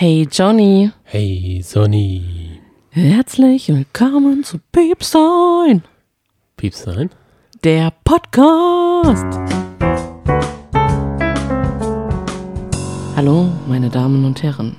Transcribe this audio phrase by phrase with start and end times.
[0.00, 0.92] Hey Johnny.
[1.02, 2.60] Hey Sonny.
[2.90, 5.82] Herzlich willkommen zu Piepsein.
[6.56, 7.10] Piepsein?
[7.64, 9.26] Der Podcast.
[13.16, 14.76] Hallo, meine Damen und Herren.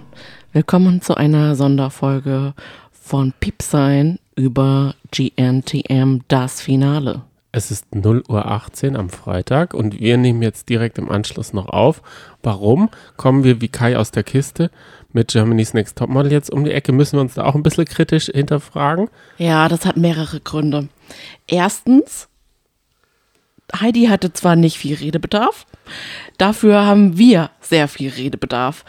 [0.54, 2.54] Willkommen zu einer Sonderfolge
[2.94, 7.24] von Piepsein über GNTM das Finale.
[7.52, 11.68] Es ist 0 Uhr 18 am Freitag und wir nehmen jetzt direkt im Anschluss noch
[11.68, 12.04] auf.
[12.44, 14.70] Warum kommen wir wie Kai aus der Kiste
[15.14, 16.92] mit Germany's Next Topmodel jetzt um die Ecke?
[16.92, 19.10] Müssen wir uns da auch ein bisschen kritisch hinterfragen?
[19.40, 20.90] Ja, das hat mehrere Gründe.
[21.48, 22.30] Erstens,
[23.76, 25.66] Heidi hatte zwar nicht viel Redebedarf,
[26.38, 28.86] dafür haben wir sehr viel Redebedarf.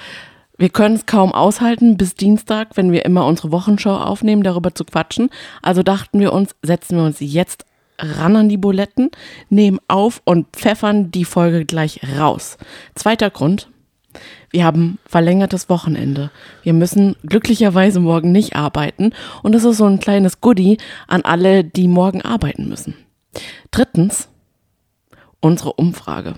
[0.59, 4.85] Wir können es kaum aushalten bis Dienstag, wenn wir immer unsere Wochenschau aufnehmen, darüber zu
[4.85, 5.31] quatschen.
[5.63, 7.65] Also dachten wir uns, setzen wir uns jetzt
[8.01, 9.11] ran an die Buletten,
[9.49, 12.59] nehmen auf und pfeffern die Folge gleich raus.
[12.95, 13.69] Zweiter Grund.
[14.51, 16.31] Wir haben verlängertes Wochenende.
[16.63, 21.63] Wir müssen glücklicherweise morgen nicht arbeiten und das ist so ein kleines Goodie an alle,
[21.63, 22.95] die morgen arbeiten müssen.
[23.71, 24.29] Drittens,
[25.41, 26.35] unsere Umfrage.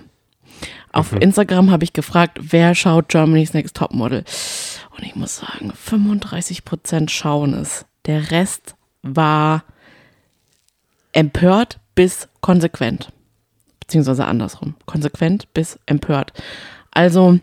[0.91, 1.19] Auf mhm.
[1.19, 4.23] Instagram habe ich gefragt, wer schaut Germany's Next Topmodel?
[4.95, 7.85] Und ich muss sagen, 35 Prozent schauen es.
[8.05, 9.63] Der Rest war
[11.13, 13.11] empört bis konsequent.
[13.79, 14.75] Beziehungsweise andersrum.
[14.85, 16.33] Konsequent bis empört.
[16.91, 17.39] Also,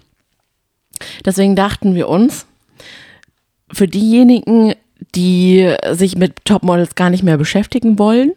[1.24, 2.46] deswegen dachten wir uns,
[3.72, 4.74] für diejenigen,
[5.14, 8.32] die sich mit Topmodels gar nicht mehr beschäftigen wollen,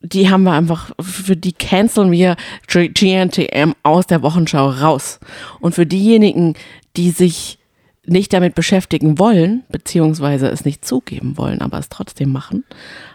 [0.00, 2.36] die haben wir einfach, für die canceln wir
[2.66, 5.20] GNTM aus der Wochenschau raus.
[5.60, 6.54] Und für diejenigen,
[6.96, 7.58] die sich
[8.06, 12.64] nicht damit beschäftigen wollen, beziehungsweise es nicht zugeben wollen, aber es trotzdem machen.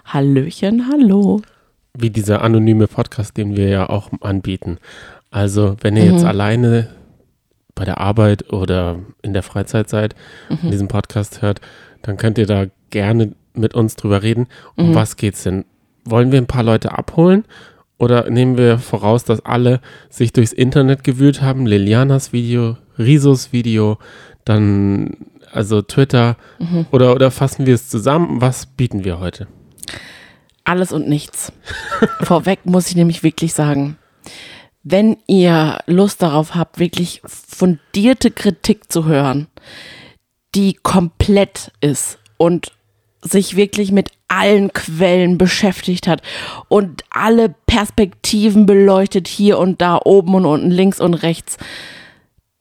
[0.06, 1.42] Hallöchen, hallo.
[1.98, 4.78] Wie dieser anonyme Podcast, den wir ja auch anbieten.
[5.30, 6.14] Also, wenn ihr mhm.
[6.14, 6.90] jetzt alleine
[7.76, 10.16] bei der Arbeit oder in der Freizeit seid
[10.50, 10.58] mhm.
[10.64, 11.60] und diesen Podcast hört,
[12.02, 14.48] dann könnt ihr da gerne mit uns drüber reden.
[14.76, 14.96] Um mhm.
[14.96, 15.66] was geht's denn?
[16.06, 17.44] Wollen wir ein paar Leute abholen
[17.98, 21.66] oder nehmen wir voraus, dass alle sich durchs Internet gewühlt haben?
[21.66, 23.98] Lilianas Video, Risos Video,
[24.50, 25.18] dann
[25.52, 26.86] also Twitter mhm.
[26.92, 28.42] oder, oder fassen wir es zusammen?
[28.42, 29.48] Was bieten wir heute?
[30.64, 31.52] Alles und nichts.
[32.22, 33.98] Vorweg muss ich nämlich wirklich sagen,
[34.84, 39.48] wenn ihr Lust darauf habt, wirklich fundierte Kritik zu hören,
[40.56, 42.72] die komplett ist und
[43.22, 46.22] sich wirklich mit allen Quellen beschäftigt hat
[46.68, 51.58] und alle Perspektiven beleuchtet, hier und da, oben und unten, links und rechts,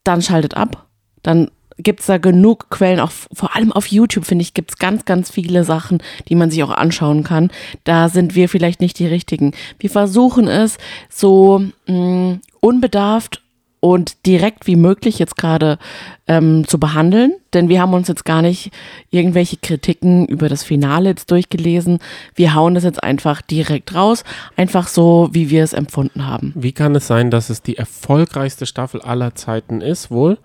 [0.04, 0.86] dann schaltet ab.
[1.22, 4.78] Dann gibt es da genug Quellen, auch vor allem auf YouTube, finde ich, gibt es
[4.78, 7.50] ganz, ganz viele Sachen, die man sich auch anschauen kann.
[7.84, 9.53] Da sind wir vielleicht nicht die Richtigen.
[9.78, 10.78] Wir versuchen es
[11.09, 13.42] so mh, mm, unbedarft
[13.81, 15.78] und direkt wie möglich jetzt gerade
[16.26, 18.72] ähm, zu behandeln, denn wir haben uns jetzt gar nicht
[19.10, 22.00] irgendwelche Kritiken über das Finale jetzt durchgelesen.
[22.34, 24.25] Wir hauen das jetzt einfach direkt raus,
[24.56, 26.53] einfach so, wie wir es empfunden haben.
[26.56, 30.38] Wie kann es sein, dass es die erfolgreichste Staffel aller Zeiten ist, wohl?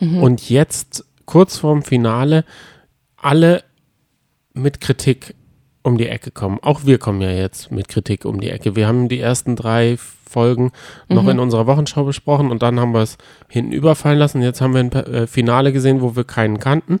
[0.00, 0.22] Mhm.
[0.22, 2.44] Und jetzt, kurz vorm Finale,
[3.16, 3.64] alle
[4.54, 5.34] mit Kritik
[5.82, 6.58] um die Ecke kommen.
[6.62, 8.74] Auch wir kommen ja jetzt mit Kritik um die Ecke.
[8.74, 9.96] Wir haben die ersten drei
[10.28, 10.72] Folgen
[11.08, 11.30] noch mhm.
[11.30, 13.18] in unserer Wochenschau besprochen und dann haben wir es
[13.48, 14.42] hinten überfallen lassen.
[14.42, 16.98] Jetzt haben wir ein äh, Finale gesehen, wo wir keinen kannten,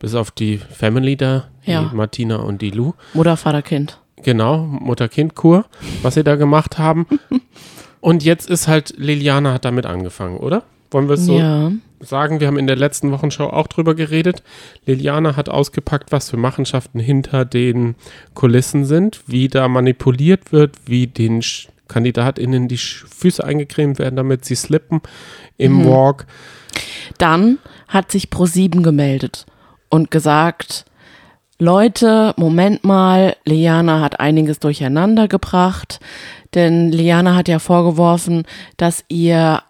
[0.00, 1.84] bis auf die Family da, ja.
[1.84, 2.94] die Martina und die Lou.
[3.12, 4.00] Mutter, Vater, Kind.
[4.22, 5.66] Genau, Mutter-Kind-Kur,
[6.02, 7.06] was sie da gemacht haben.
[8.00, 10.64] und jetzt ist halt, Liliana hat damit angefangen, oder?
[10.90, 11.70] Wollen wir es so ja.
[12.00, 12.40] Sagen?
[12.40, 14.42] Wir haben in der letzten Wochenschau auch drüber geredet.
[14.86, 17.94] Liliana hat ausgepackt, was für Machenschaften hinter den
[18.34, 21.42] Kulissen sind, wie da manipuliert wird, wie den
[21.88, 25.00] KandidatInnen die Füße eingecremt werden, damit sie slippen
[25.58, 25.84] im mhm.
[25.86, 26.26] Walk.
[27.18, 29.46] Dann hat sich Pro7 gemeldet
[29.88, 30.84] und gesagt,
[31.58, 36.00] Leute, Moment mal, Liana hat einiges durcheinander gebracht,
[36.54, 38.44] denn Liana hat ja vorgeworfen,
[38.76, 39.62] dass ihr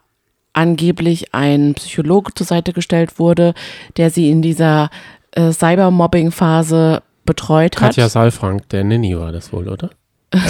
[0.54, 3.54] angeblich ein Psychologe zur Seite gestellt wurde,
[3.97, 4.91] der sie in dieser
[5.33, 7.89] äh, Cybermobbing-Phase betreut hat.
[7.89, 9.91] Katja Saalfrank, der Nini war das wohl, oder?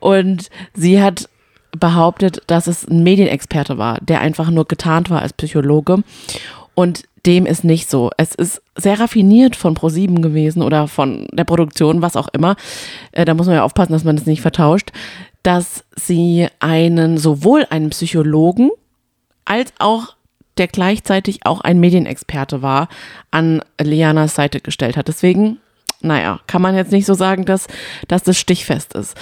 [0.00, 1.28] und sie hat
[1.78, 6.02] behauptet, dass es ein Medienexperte war, der einfach nur getarnt war als Psychologe.
[6.74, 8.10] Und dem ist nicht so.
[8.16, 12.56] Es ist sehr raffiniert von ProSieben gewesen oder von der Produktion, was auch immer.
[13.12, 14.90] Äh, da muss man ja aufpassen, dass man das nicht vertauscht
[15.42, 18.70] dass sie einen, sowohl einen Psychologen
[19.44, 20.14] als auch
[20.58, 22.88] der gleichzeitig auch ein Medienexperte war,
[23.30, 25.08] an Lianas Seite gestellt hat.
[25.08, 25.58] Deswegen,
[26.00, 27.66] naja, kann man jetzt nicht so sagen, dass,
[28.08, 29.16] dass das stichfest ist.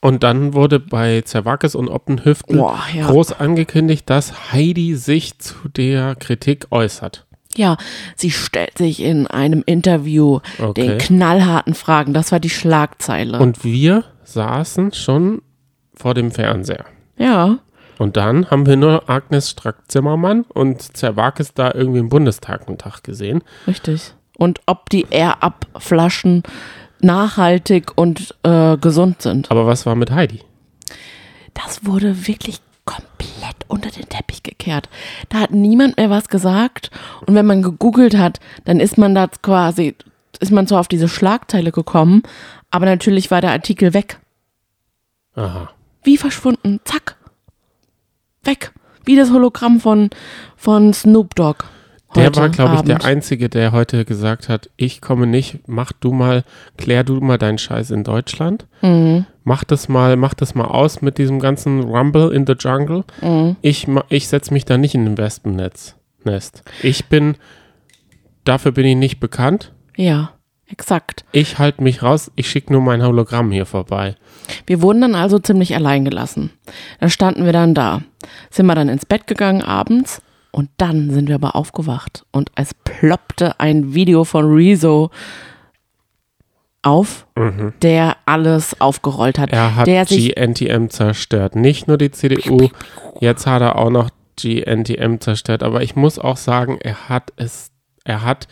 [0.00, 3.06] Und dann wurde bei Zerwakis und Oppenhüftel Boah, ja.
[3.06, 7.24] groß angekündigt, dass Heidi sich zu der Kritik äußert.
[7.54, 7.76] Ja,
[8.16, 10.72] sie stellt sich in einem Interview Okay.
[10.86, 12.14] den knallharten Fragen.
[12.14, 13.38] Das war die Schlagzeile.
[13.38, 15.42] Und wir saßen schon
[15.94, 16.84] vor dem Fernseher.
[17.16, 17.58] ja,
[17.98, 23.02] Und dann haben wir nur Agnes Strack-Zimmermann und Zerwakis da irgendwie im Bundestag einen Tag
[23.04, 23.42] gesehen.
[23.66, 24.14] richtig.
[24.38, 26.42] Und ob die Air-Up-Flaschen
[27.00, 29.50] nachhaltig und äh, gesund sind.
[29.50, 30.40] Aber was war mit Heidi?
[31.54, 34.88] Das wurde wirklich komplett unter den Teppich gekehrt.
[35.28, 36.90] Da hat niemand mehr was gesagt.
[37.26, 39.94] Und wenn man gegoogelt hat, dann ist man da quasi,
[40.40, 42.22] ist man zwar auf diese Schlagzeile gekommen,
[42.70, 44.18] aber natürlich war der Artikel weg.
[45.34, 45.70] Aha.
[46.02, 46.80] Wie verschwunden.
[46.84, 47.16] Zack.
[48.42, 48.72] Weg.
[49.04, 50.10] Wie das Hologramm von,
[50.56, 51.64] von Snoop Dogg.
[52.14, 53.04] Der war, glaube ich, der.
[53.04, 56.44] Einzige, der heute gesagt hat, ich komme nicht, mach du mal,
[56.76, 58.66] klär du mal deinen Scheiß in Deutschland.
[58.82, 59.24] Mhm.
[59.44, 63.04] Mach das mal, mach das mal aus mit diesem ganzen Rumble in the Jungle.
[63.22, 63.56] Mhm.
[63.62, 65.96] Ich, ich setze mich da nicht in ein Wespennetz.
[66.24, 66.62] Nest.
[66.82, 67.36] Ich bin,
[68.44, 69.72] dafür bin ich nicht bekannt.
[69.96, 70.32] Ja,
[70.66, 71.24] exakt.
[71.32, 74.14] Ich halte mich raus, ich schicke nur mein Hologramm hier vorbei.
[74.66, 76.50] Wir wurden dann also ziemlich allein gelassen.
[77.00, 78.02] Da standen wir dann da.
[78.50, 82.74] Sind wir dann ins Bett gegangen abends und dann sind wir aber aufgewacht und es
[82.74, 85.10] ploppte ein Video von Rezo
[86.82, 87.26] auf,
[87.80, 89.50] der alles aufgerollt hat.
[89.50, 89.56] Mhm.
[89.56, 91.54] Er hat der GNTM zerstört.
[91.54, 92.70] Nicht nur die CDU,
[93.20, 95.62] jetzt hat er auch noch GNTM zerstört.
[95.62, 97.70] Aber ich muss auch sagen, er hat es,
[98.04, 98.48] er hat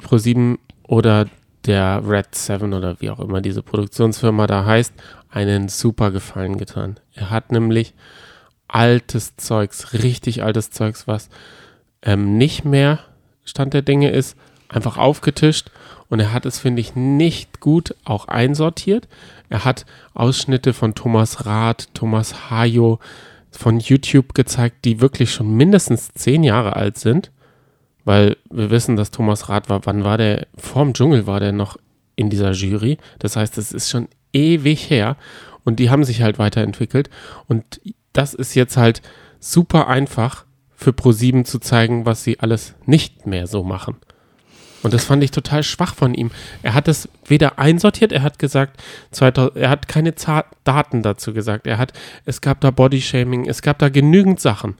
[0.00, 1.26] ProSieben oder
[1.66, 4.94] der Red Seven oder wie auch immer diese Produktionsfirma da heißt,
[5.30, 6.98] einen super Gefallen getan.
[7.14, 7.94] Er hat nämlich
[8.66, 11.28] altes Zeugs, richtig altes Zeugs, was
[12.02, 13.00] ähm, nicht mehr
[13.44, 14.36] Stand der Dinge ist,
[14.68, 15.70] einfach aufgetischt
[16.08, 19.08] und er hat es, finde ich, nicht gut auch einsortiert.
[19.48, 22.98] Er hat Ausschnitte von Thomas Rath, Thomas Hayo
[23.50, 27.30] von YouTube gezeigt, die wirklich schon mindestens zehn Jahre alt sind,
[28.04, 31.76] weil wir wissen, dass Thomas Rath war, wann war der, vorm Dschungel war der noch
[32.16, 32.98] in dieser Jury.
[33.18, 35.16] Das heißt, es ist schon ewig her
[35.64, 37.10] und die haben sich halt weiterentwickelt
[37.48, 37.80] und
[38.12, 39.02] das ist jetzt halt
[39.38, 40.44] super einfach
[40.74, 43.96] für ProSieben zu zeigen, was sie alles nicht mehr so machen.
[44.82, 46.30] Und das fand ich total schwach von ihm.
[46.62, 51.34] Er hat es weder einsortiert, er hat gesagt, 2000, er hat keine Za Daten dazu
[51.34, 51.66] gesagt.
[51.66, 51.92] Er hat,
[52.24, 54.76] es gab da Bodyshaming, es gab da genügend Sachen.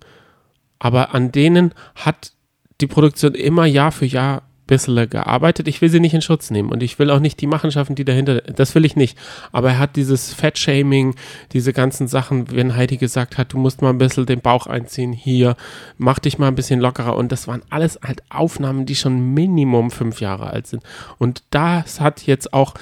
[0.78, 2.32] Aber an denen hat
[2.80, 5.68] die Produktion immer Jahr für Jahr bisschen gearbeitet.
[5.68, 8.04] Ich will sie nicht in Schutz nehmen und ich will auch nicht die Machenschaften, die
[8.04, 9.18] dahinter, das will ich nicht.
[9.50, 11.16] Aber er hat dieses Fettshaming,
[11.52, 15.12] diese ganzen Sachen, wenn Heidi gesagt hat, du musst mal ein bisschen den Bauch einziehen,
[15.12, 15.56] hier,
[15.98, 17.16] mach dich mal ein bisschen lockerer.
[17.16, 20.84] Und das waren alles halt Aufnahmen, die schon Minimum fünf Jahre alt sind.
[21.18, 22.74] Und das hat jetzt auch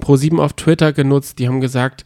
[0.00, 1.38] Pro7 auf Twitter genutzt.
[1.38, 2.04] Die haben gesagt,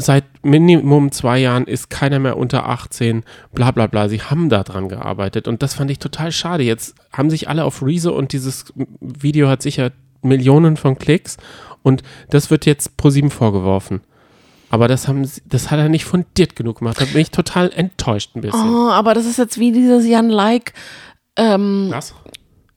[0.00, 4.08] seit Minimum zwei Jahren ist keiner mehr unter 18, bla bla bla.
[4.08, 6.62] Sie haben da dran gearbeitet und das fand ich total schade.
[6.64, 9.92] Jetzt haben sich alle auf Rezo und dieses Video hat sicher
[10.22, 11.36] Millionen von Klicks
[11.82, 14.00] und das wird jetzt ProSieben vorgeworfen.
[14.72, 17.00] Aber das, haben, sie- das hat er nicht fundiert genug gemacht.
[17.00, 18.68] Da bin ich total enttäuscht ein bisschen.
[18.72, 20.74] Oh, aber das ist jetzt wie dieses Jan Like,
[21.36, 22.14] ähm, Was?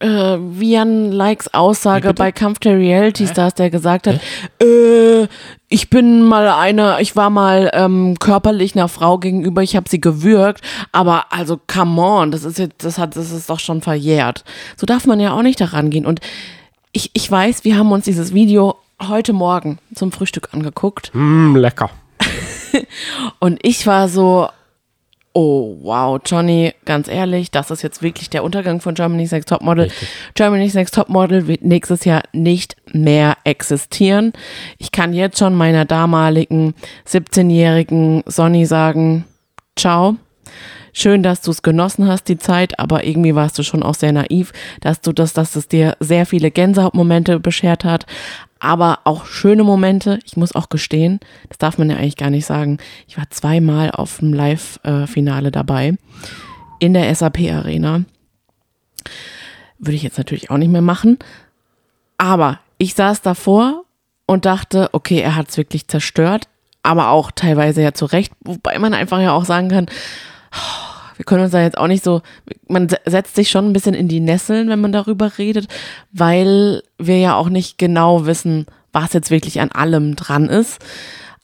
[0.03, 4.19] Äh, wie Jan Likes Aussage bei Kampf der Reality Stars, der gesagt hat,
[4.61, 5.27] äh,
[5.69, 10.01] ich bin mal eine, ich war mal ähm, körperlich einer Frau gegenüber, ich habe sie
[10.01, 10.61] gewürgt,
[10.91, 14.43] aber also come on, das ist jetzt, das hat, das ist doch schon verjährt.
[14.75, 16.05] So darf man ja auch nicht daran gehen.
[16.05, 16.19] Und
[16.91, 21.89] ich, ich weiß, wir haben uns dieses Video heute Morgen zum Frühstück angeguckt Mm, lecker.
[23.39, 24.49] und ich war so,
[25.33, 29.89] oh wow, Johnny, ganz ehrlich, das ist jetzt wirklich der Untergang von Germany's Next Topmodel.
[30.35, 34.33] Germany's Next Topmodel wird nächstes Jahr nicht mehr existieren.
[34.77, 36.75] Ich kann jetzt schon meiner damaligen
[37.07, 39.25] 17-jährigen Sonny sagen,
[39.75, 40.15] ciao.
[40.95, 44.11] Schön, dass du es genossen hast, die Zeit, aber irgendwie warst du schon auch sehr
[44.11, 48.05] naiv, dass du das, dass es dir sehr viele Gänsehautmomente beschert hat,
[48.63, 50.19] aber auch schöne Momente.
[50.25, 52.77] Ich muss auch gestehen, das darf man ja eigentlich gar nicht sagen.
[53.07, 55.95] Ich war zweimal auf dem Live-Finale dabei
[56.79, 58.05] in der SAP-Arena.
[59.79, 61.19] Würde ich jetzt natürlich auch nicht mehr machen.
[62.17, 63.83] Aber ich saß davor
[64.27, 66.47] und dachte, okay, er hat es wirklich zerstört,
[66.83, 69.87] aber auch teilweise ja zu Recht, wobei man einfach ja auch sagen kann,
[71.15, 72.21] wir können uns da jetzt auch nicht so,
[72.67, 75.67] man se- setzt sich schon ein bisschen in die Nesseln, wenn man darüber redet,
[76.11, 80.79] weil wir ja auch nicht genau wissen, was jetzt wirklich an allem dran ist.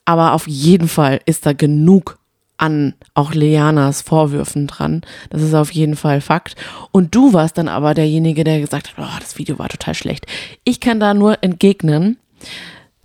[0.04, 2.18] Aber auf jeden Fall ist da genug
[2.56, 5.02] an auch Leanas Vorwürfen dran.
[5.30, 6.56] Das ist auf jeden Fall Fakt.
[6.92, 10.26] Und du warst dann aber derjenige, der gesagt hat, oh, das Video war total schlecht.
[10.64, 12.18] Ich kann da nur entgegnen,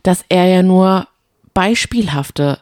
[0.03, 1.07] dass er ja nur
[1.53, 2.59] beispielhafte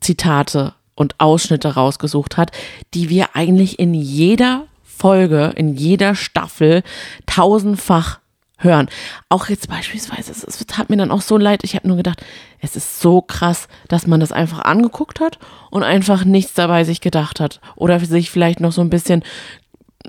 [0.00, 2.52] Zitate und Ausschnitte rausgesucht hat,
[2.92, 6.82] die wir eigentlich in jeder Folge, in jeder Staffel
[7.24, 8.20] tausendfach
[8.58, 8.90] hören.
[9.30, 12.22] Auch jetzt beispielsweise, es, es tat mir dann auch so leid, ich habe nur gedacht,
[12.60, 15.38] es ist so krass, dass man das einfach angeguckt hat
[15.70, 17.62] und einfach nichts dabei sich gedacht hat.
[17.76, 19.24] Oder sich vielleicht noch so ein bisschen,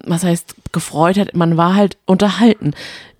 [0.03, 1.33] was heißt, gefreut hat.
[1.37, 2.73] Man war halt unterhalten.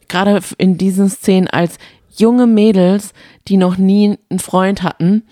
[0.09, 1.77] Gerade in diesen Szenen als
[2.17, 3.13] junge Mädels,
[3.47, 5.23] die noch nie einen Freund hatten,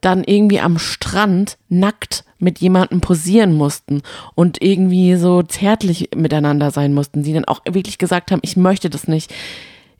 [0.00, 4.02] dann irgendwie am Strand nackt mit jemandem posieren mussten
[4.34, 8.90] und irgendwie so zärtlich miteinander sein mussten, die dann auch wirklich gesagt haben, ich möchte
[8.90, 9.32] das nicht.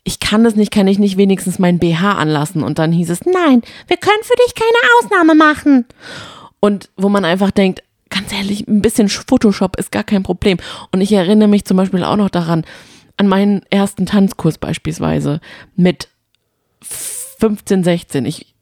[0.04, 2.62] Ich kann das nicht, kann ich nicht wenigstens mein BH anlassen?
[2.62, 5.84] Und dann hieß es, nein, wir können für dich keine Ausnahme machen.
[6.60, 10.58] Und wo man einfach denkt, ganz ehrlich, ein bisschen Photoshop ist gar kein Problem.
[10.92, 12.64] Und ich erinnere mich zum Beispiel auch noch daran,
[13.16, 15.40] an meinen ersten Tanzkurs beispielsweise
[15.76, 16.08] mit
[16.80, 18.24] 15, 16.
[18.24, 18.54] Ich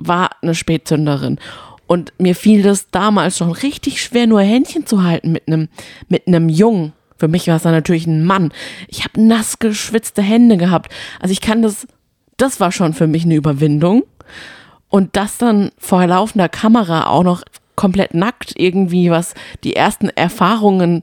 [0.00, 1.38] war eine Spätzünderin.
[1.86, 5.68] Und mir fiel das damals schon richtig schwer, nur Händchen zu halten mit einem,
[6.08, 6.92] mit einem Jungen.
[7.16, 8.52] Für mich war es dann natürlich ein Mann.
[8.88, 10.92] Ich habe nass geschwitzte Hände gehabt.
[11.18, 11.86] Also ich kann das,
[12.36, 14.04] das war schon für mich eine Überwindung.
[14.88, 17.42] Und das dann vor laufender Kamera auch noch
[17.74, 21.02] komplett nackt irgendwie was, die ersten Erfahrungen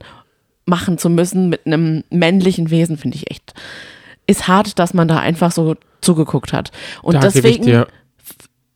[0.66, 3.54] machen zu müssen mit einem männlichen Wesen, finde ich echt,
[4.26, 6.72] ist hart, dass man da einfach so zugeguckt hat.
[7.02, 7.64] Und Da gebe ich deswegen.
[7.64, 7.86] dir,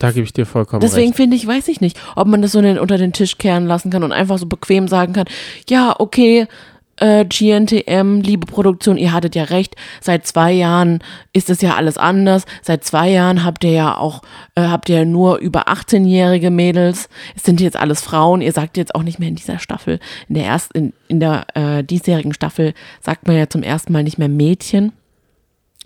[0.01, 1.17] da gebe ich dir vollkommen Deswegen recht.
[1.17, 3.91] finde ich, weiß ich nicht, ob man das so den, unter den Tisch kehren lassen
[3.91, 5.27] kann und einfach so bequem sagen kann,
[5.69, 6.49] ja, okay,
[6.97, 11.03] äh, GNTM, liebe Produktion, ihr hattet ja recht, seit zwei Jahren
[11.33, 12.45] ist es ja alles anders.
[12.63, 14.23] Seit zwei Jahren habt ihr ja auch,
[14.55, 17.09] äh, habt ihr ja nur über 18-jährige Mädels.
[17.37, 18.41] Es sind jetzt alles Frauen.
[18.41, 21.47] Ihr sagt jetzt auch nicht mehr in dieser Staffel, in der ersten, in, in der
[21.55, 24.93] äh, diesjährigen Staffel sagt man ja zum ersten Mal nicht mehr Mädchen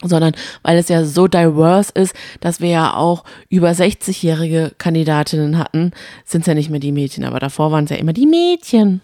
[0.02, 0.32] sondern
[0.62, 5.92] weil es ja so diverse ist, dass wir ja auch über 60-jährige Kandidatinnen hatten,
[6.24, 9.00] sind es ja nicht mehr die Mädchen, aber davor waren es ja immer die Mädchen.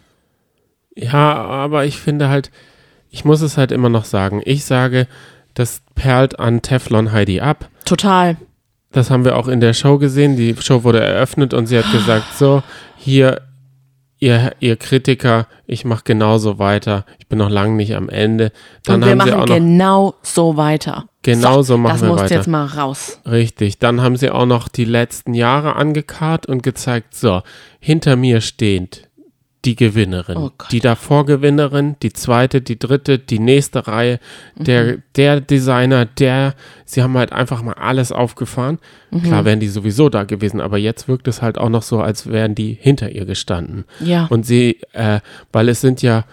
[0.94, 2.50] Ja, aber ich finde halt,
[3.10, 4.42] ich muss es halt immer noch sagen.
[4.44, 5.06] Ich sage,
[5.54, 7.68] das perlt an Teflon Heidi ab.
[7.84, 8.36] Total.
[8.92, 10.36] Das haben wir auch in der Show gesehen.
[10.36, 12.62] Die Show wurde eröffnet und sie hat gesagt, so,
[12.96, 13.42] hier,
[14.20, 17.04] ihr, ihr Kritiker, ich mache genauso weiter.
[17.18, 18.52] Ich bin noch lange nicht am Ende.
[18.84, 21.06] Dann und wir haben sie machen auch noch, genau so weiter.
[21.22, 22.34] Genau so machen das wir musst weiter.
[22.36, 23.20] jetzt mal raus.
[23.26, 27.42] richtig, dann haben sie auch noch die letzten Jahre angekarrt und gezeigt, so,
[27.80, 29.09] hinter mir steht
[29.66, 34.18] die Gewinnerin, Oh die davor Gewinnerin, die zweite, die dritte, die nächste Reihe,
[34.56, 35.02] der, Mhm.
[35.16, 36.54] der Designer, der,
[36.86, 38.78] sie haben halt einfach mal alles aufgefahren.
[39.10, 39.22] Mhm.
[39.24, 42.26] Klar wären die sowieso da gewesen, aber jetzt wirkt es halt auch noch so, als
[42.26, 43.84] wären die hinter ihr gestanden.
[44.00, 45.20] Ja, Und sie, äh,
[45.52, 46.24] weil es sind ja,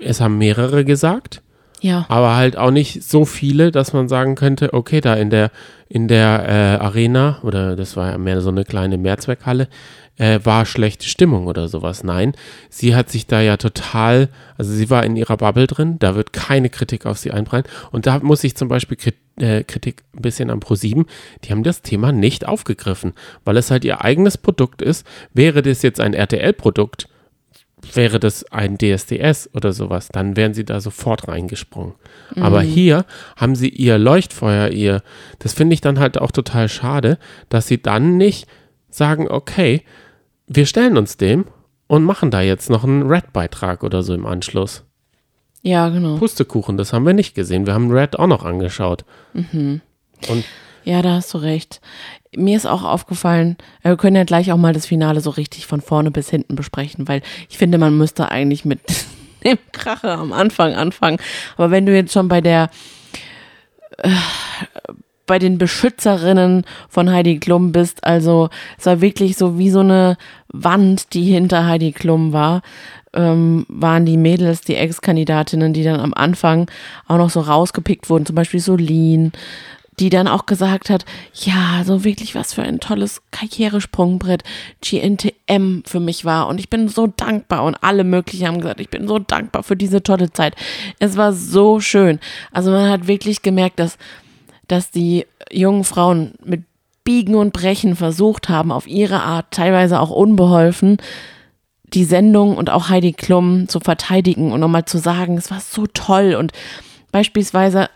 [0.00, 1.42] es haben mehrere gesagt,
[1.82, 2.06] ja.
[2.08, 5.50] aber halt auch nicht so viele, dass man sagen könnte, okay, da in der,
[5.90, 9.68] in der äh, Arena, oder das war ja mehr so eine kleine Mehrzweckhalle,
[10.20, 12.04] äh, war schlechte Stimmung oder sowas.
[12.04, 12.34] Nein,
[12.68, 16.34] sie hat sich da ja total, also sie war in ihrer Bubble drin, da wird
[16.34, 17.64] keine Kritik auf sie einprallen.
[17.90, 18.98] Und da muss ich zum Beispiel
[19.38, 21.06] äh, Kritik ein bisschen am Pro7,
[21.44, 23.14] die haben das Thema nicht aufgegriffen,
[23.46, 25.06] weil es halt ihr eigenes Produkt ist.
[25.32, 27.08] Wäre das jetzt ein RTL-Produkt,
[27.94, 31.94] wäre das ein DSDS oder sowas, dann wären sie da sofort reingesprungen.
[32.36, 35.02] Aber hier haben sie ihr Leuchtfeuer, ihr,
[35.38, 38.46] das finde ich dann halt auch total schade, dass sie dann nicht
[38.90, 39.82] sagen, okay,
[40.52, 41.44] wir stellen uns dem
[41.86, 44.84] und machen da jetzt noch einen Red-Beitrag oder so im Anschluss.
[45.62, 46.16] Ja, genau.
[46.16, 47.66] Pustekuchen, das haben wir nicht gesehen.
[47.66, 49.04] Wir haben Red auch noch angeschaut.
[50.28, 50.44] Und
[50.84, 51.80] Ja, da hast du recht.
[52.34, 55.66] Mir ist auch aufgefallen, äh, wir können ja gleich auch mal das Finale so richtig
[55.66, 58.80] von vorne bis hinten besprechen, weil ich finde, man müsste eigentlich mit
[59.44, 61.18] dem Kracher am Anfang anfangen.
[61.56, 62.70] Aber wenn du jetzt schon bei der,
[63.98, 64.10] äh,
[65.30, 70.16] bei den Beschützerinnen von Heidi Klum bist, also es war wirklich so wie so eine
[70.48, 72.62] Wand, die hinter Heidi Klum war,
[73.12, 76.68] ähm, waren die Mädels, die Ex-Kandidatinnen, die dann am Anfang
[77.06, 79.30] auch noch so rausgepickt wurden, zum Beispiel Solin,
[80.00, 84.42] die dann auch gesagt hat, ja, so wirklich was für ein tolles Karrieresprungbrett
[84.80, 86.48] GNTM für mich war.
[86.48, 87.62] Und ich bin so dankbar.
[87.62, 90.56] Und alle möglichen haben gesagt, ich bin so dankbar für diese tolle Zeit.
[90.98, 92.18] Es war so schön.
[92.50, 93.96] Also man hat wirklich gemerkt, dass,
[94.70, 96.62] dass die jungen Frauen mit
[97.04, 100.98] Biegen und Brechen versucht haben, auf ihre Art, teilweise auch unbeholfen,
[101.84, 105.86] die Sendung und auch Heidi Klum zu verteidigen und nochmal zu sagen, es war so
[105.86, 106.36] toll.
[106.38, 106.52] Und
[107.10, 107.88] beispielsweise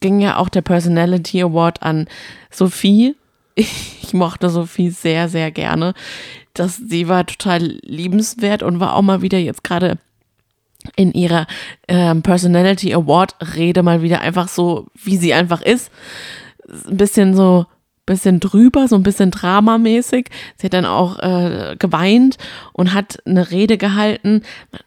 [0.00, 2.06] ging ja auch der Personality Award an
[2.50, 3.14] Sophie.
[3.58, 5.92] Ich mochte Sophie sehr, sehr gerne.
[6.54, 9.98] Das, sie war total liebenswert und war auch mal wieder jetzt gerade
[10.96, 11.46] in ihrer
[11.88, 15.90] ähm, Personality Award Rede mal wieder einfach so, wie sie einfach ist.
[16.88, 17.66] Ein bisschen so
[18.06, 20.28] bisschen drüber, so ein bisschen dramamäßig.
[20.56, 22.38] Sie hat dann auch äh, geweint
[22.72, 24.42] und hat eine Rede gehalten.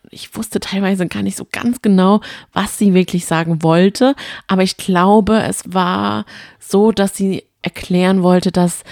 [0.09, 2.21] Ich wusste teilweise gar nicht so ganz genau,
[2.53, 4.15] was sie wirklich sagen wollte,
[4.47, 6.25] aber ich glaube, es war
[6.59, 8.83] so, dass sie erklären wollte, dass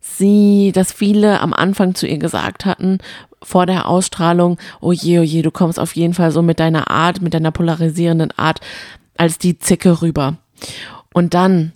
[0.00, 2.98] sie, dass viele am Anfang zu ihr gesagt hatten,
[3.42, 6.90] vor der Ausstrahlung, oh je, oh je, du kommst auf jeden Fall so mit deiner
[6.90, 8.60] Art, mit deiner polarisierenden Art
[9.16, 10.36] als die Zicke rüber.
[11.12, 11.72] Und dann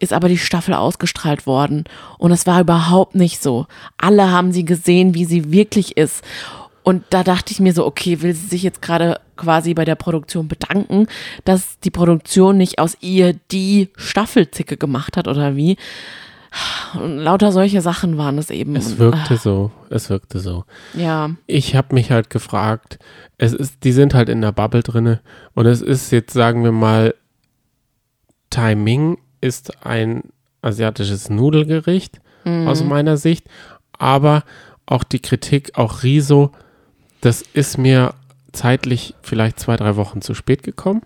[0.00, 1.84] ist aber die Staffel ausgestrahlt worden
[2.18, 3.66] und es war überhaupt nicht so.
[3.96, 6.22] Alle haben sie gesehen, wie sie wirklich ist.
[6.84, 9.94] Und da dachte ich mir so, okay, will sie sich jetzt gerade quasi bei der
[9.94, 11.06] Produktion bedanken,
[11.44, 15.76] dass die Produktion nicht aus ihr die Staffelzicke gemacht hat oder wie?
[16.94, 18.74] Und lauter solche Sachen waren es eben.
[18.76, 20.64] Es wirkte so, es wirkte so.
[20.94, 21.30] Ja.
[21.46, 22.98] Ich habe mich halt gefragt,
[23.36, 25.20] es ist, die sind halt in der Bubble drinne
[25.54, 27.14] und es ist jetzt, sagen wir mal,
[28.50, 30.24] Timing ist ein
[30.62, 32.66] asiatisches Nudelgericht mhm.
[32.66, 33.46] aus meiner Sicht,
[33.92, 34.44] aber
[34.86, 36.52] auch die Kritik, auch Riso,
[37.20, 38.14] das ist mir
[38.52, 41.02] zeitlich vielleicht zwei, drei Wochen zu spät gekommen.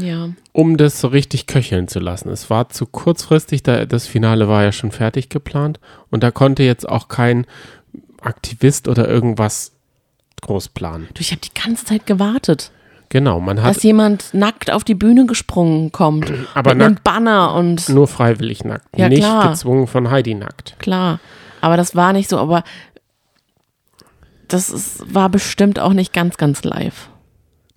[0.00, 0.30] Ja.
[0.52, 2.30] Um das so richtig köcheln zu lassen.
[2.30, 6.62] Es war zu kurzfristig, da, das Finale war ja schon fertig geplant und da konnte
[6.62, 7.46] jetzt auch kein
[8.20, 9.72] Aktivist oder irgendwas
[10.42, 11.08] groß planen.
[11.14, 12.70] Du, ich habe die ganze Zeit gewartet.
[13.10, 13.76] Genau, man hat.
[13.76, 16.32] Dass jemand nackt auf die Bühne gesprungen kommt.
[16.54, 17.88] Aber mit einem Banner und.
[17.88, 18.86] Nur freiwillig nackt.
[18.96, 19.50] Ja, nicht klar.
[19.50, 20.78] gezwungen von Heidi nackt.
[20.78, 21.20] Klar.
[21.60, 22.62] Aber das war nicht so, aber
[24.46, 27.08] das ist, war bestimmt auch nicht ganz, ganz live.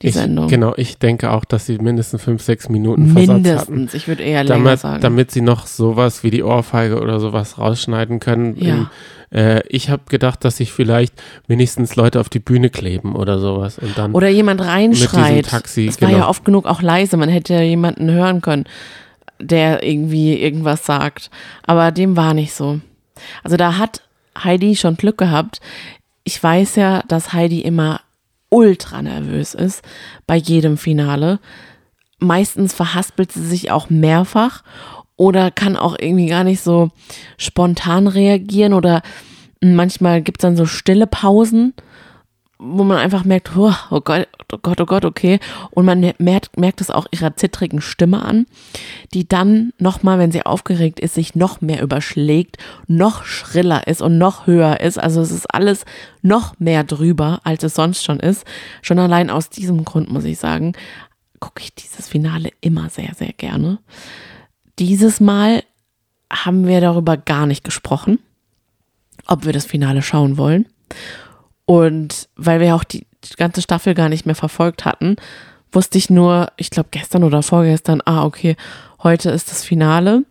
[0.02, 0.48] Die ich, Sendung.
[0.48, 3.48] Genau, ich denke auch, dass sie mindestens fünf, sechs Minuten Mindestens.
[3.48, 3.90] Versatz hatten.
[3.94, 5.02] Ich würde eher länger Damit, sagen.
[5.02, 8.56] damit sie noch sowas wie die Ohrfeige oder sowas rausschneiden können.
[8.58, 8.74] Ja.
[8.74, 8.88] In,
[9.32, 11.14] äh, ich habe gedacht, dass sich vielleicht
[11.48, 15.30] wenigstens Leute auf die Bühne kleben oder sowas und dann Oder jemand mit reinschreit.
[15.30, 15.88] diesem Taxi.
[15.88, 16.22] Es war genau.
[16.22, 17.18] ja oft genug auch leise.
[17.18, 18.66] Man hätte ja jemanden hören können,
[19.40, 21.30] der irgendwie irgendwas sagt.
[21.66, 22.80] Aber dem war nicht so.
[23.44, 24.02] Also da hat
[24.44, 25.62] Heidi schon Glück gehabt.
[26.24, 28.02] Ich weiß ja, dass Heidi immer
[28.52, 29.82] ultra nervös ist
[30.28, 31.40] bei jedem Finale.
[32.20, 34.64] Meistens verhaspelt sie sich auch mehrfach
[35.16, 36.90] oder kann auch irgendwie gar nicht so
[37.38, 39.02] spontan reagieren oder
[39.62, 41.74] manchmal gibt es dann so stille Pausen,
[42.64, 45.40] wo man einfach merkt, oh, oh Gott, oh Gott, oh Gott, okay.
[45.72, 48.46] Und man merkt, merkt es auch ihrer zittrigen Stimme an,
[49.16, 54.20] die dann nochmal, wenn sie aufgeregt ist, sich noch mehr überschlägt, noch schriller ist und
[54.20, 55.00] noch höher ist.
[55.00, 55.86] Also es ist alles
[56.22, 58.46] noch mehr drüber, als es sonst schon ist.
[58.84, 60.74] Schon allein aus diesem Grund muss ich sagen,
[61.40, 63.80] gucke ich dieses Finale immer sehr, sehr gerne.
[64.78, 65.64] Dieses Mal
[66.32, 68.20] haben wir darüber gar nicht gesprochen,
[69.26, 70.68] ob wir das Finale schauen wollen.
[71.66, 73.06] Und weil wir auch die
[73.38, 75.16] ganze Staffel gar nicht mehr verfolgt hatten,
[75.72, 78.56] wusste ich nur, ich glaube gestern oder vorgestern, ah, okay,
[79.04, 80.24] heute ist das Finale.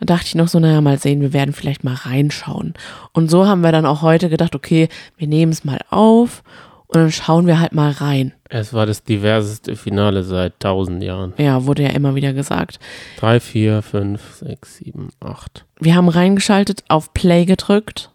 [0.00, 2.74] Da dachte ich noch so, naja, mal sehen, wir werden vielleicht mal reinschauen.
[3.12, 6.42] Und so haben wir dann auch heute gedacht, okay, wir nehmen es mal auf
[6.88, 8.32] und dann schauen wir halt mal rein.
[8.48, 11.32] Es war das diverseste Finale seit tausend Jahren.
[11.38, 12.78] Ja, wurde ja immer wieder gesagt.
[13.18, 15.64] Drei, vier, fünf, sechs, sieben, acht.
[15.80, 18.10] Wir haben reingeschaltet, auf Play gedrückt.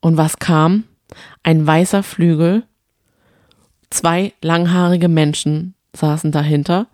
[0.00, 0.84] Und was kam?
[1.42, 2.64] Ein weißer Flügel.
[3.90, 6.86] Zwei langhaarige Menschen saßen dahinter.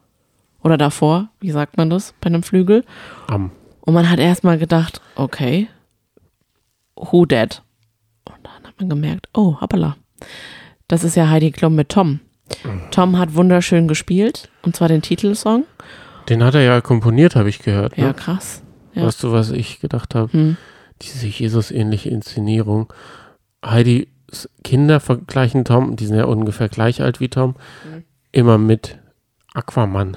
[0.63, 2.85] Oder davor, wie sagt man das bei einem Flügel?
[3.29, 3.53] Am.
[3.81, 5.69] Und man hat erstmal gedacht, okay,
[6.97, 7.63] who dead?
[8.25, 9.97] Und dann hat man gemerkt, oh, hoppala.
[10.89, 12.21] Das ist ja Heidi Klum mit Tom.
[12.91, 15.65] Tom hat wunderschön gespielt, und zwar den Titelsong.
[16.29, 17.97] Den hat er ja komponiert, habe ich gehört.
[17.97, 18.05] Ne?
[18.05, 18.63] Ja, krass.
[18.95, 19.07] Ja.
[19.07, 20.33] Weißt du, was ich gedacht habe?
[20.33, 20.57] Hm.
[21.01, 22.93] Diese Jesus-ähnliche Inszenierung.
[23.71, 24.09] Heidi
[24.63, 27.55] Kinder vergleichen Tom, die sind ja ungefähr gleich alt wie Tom,
[27.85, 28.05] Mhm.
[28.33, 28.99] immer mit
[29.55, 30.17] Aquaman.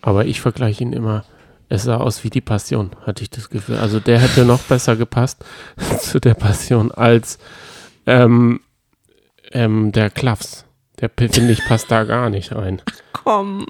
[0.00, 1.24] Aber ich vergleiche ihn immer,
[1.68, 3.76] es sah aus wie die Passion, hatte ich das Gefühl.
[3.76, 5.44] Also der hätte noch besser gepasst
[6.00, 7.38] zu der Passion als
[8.06, 8.60] ähm,
[9.52, 10.64] ähm, der Klaffs.
[11.00, 12.80] Der finde ich passt da gar nicht rein.
[13.12, 13.66] Komm.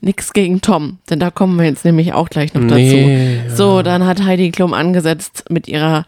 [0.00, 2.74] Nix gegen Tom, denn da kommen wir jetzt nämlich auch gleich noch dazu.
[2.74, 6.04] Nee, So, dann hat Heidi Klum angesetzt, mit ihrer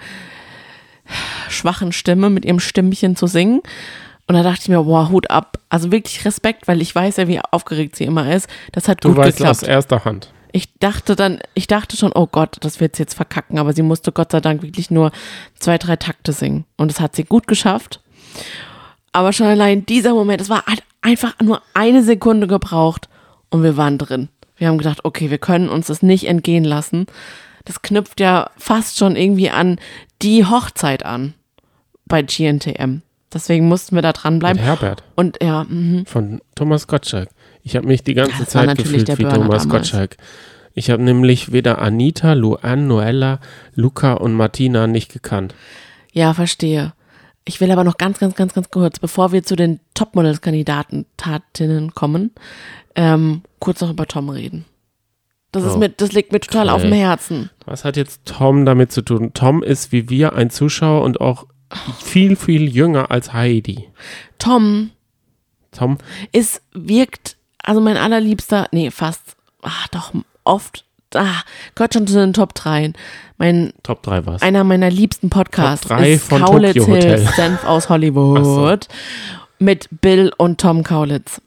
[1.49, 3.61] schwachen Stimme, mit ihrem Stimmchen zu singen.
[4.27, 5.59] Und da dachte ich mir, wow, Hut ab.
[5.69, 8.49] Also wirklich Respekt, weil ich weiß ja, wie aufgeregt sie immer ist.
[8.73, 9.63] Das hat du gut weißt geklappt.
[9.63, 10.33] aus erster Hand.
[10.53, 13.83] Ich dachte dann, ich dachte schon, oh Gott, das wird sie jetzt verkacken, aber sie
[13.83, 15.11] musste Gott sei Dank wirklich nur
[15.59, 16.65] zwei, drei Takte singen.
[16.77, 18.01] Und das hat sie gut geschafft.
[19.13, 23.09] Aber schon allein dieser Moment, es war halt einfach nur eine Sekunde gebraucht
[23.51, 24.29] und wir waren drin.
[24.57, 27.07] Wir haben gedacht, okay, wir können uns das nicht entgehen lassen.
[27.65, 29.79] Das knüpft ja fast schon irgendwie an
[30.25, 31.35] die Hochzeit an
[32.07, 33.03] bei GNTM.
[33.33, 34.63] Deswegen mussten wir da Mit dranbleiben.
[34.63, 36.07] Herbert Und ja, mhm.
[36.07, 37.29] von Thomas Gottschalk.
[37.63, 39.69] Ich habe mich die ganze das Zeit gefühlt wie Burner Thomas damals.
[39.69, 40.17] Gottschalk.
[40.73, 43.41] Ich habe nämlich weder Anita, Luan, Noella,
[43.75, 45.55] Luca und Martina nicht gekannt.
[46.13, 46.95] Ja, verstehe.
[47.45, 51.95] Ich will aber noch ganz, ganz, ganz, ganz kurz, bevor wir zu den Topmodels-Kandidaten, Tatinnen
[51.95, 52.33] kommen,
[52.97, 54.65] ähm, kurz noch über Tom reden.
[55.55, 55.79] Das, ist Oh.
[55.79, 56.93] mir, das liegt mir total auf dem.
[56.93, 57.51] Herzen.
[57.65, 59.33] Was hat jetzt Tom damit zu tun?
[59.35, 61.47] Tom ist wie wir ein Zuschauer und auch
[62.03, 63.89] viel, viel jünger als Heidi.
[64.39, 64.91] Tom
[65.73, 65.99] Tom,
[66.31, 70.13] ist, wirkt, also mein allerliebster, nee, fast, ach doch,
[70.45, 71.43] oft, ah,
[71.75, 72.93] gehört schon zu den Top 3.
[73.39, 74.43] Mein, Top 3 war's.
[74.43, 77.29] einer meiner liebsten Podcasts Top drei ist von Kaulitz Tokyo Hotel.
[77.35, 78.87] Senf aus Hollywood
[79.59, 81.41] mit Bill und Tom Kaulitz.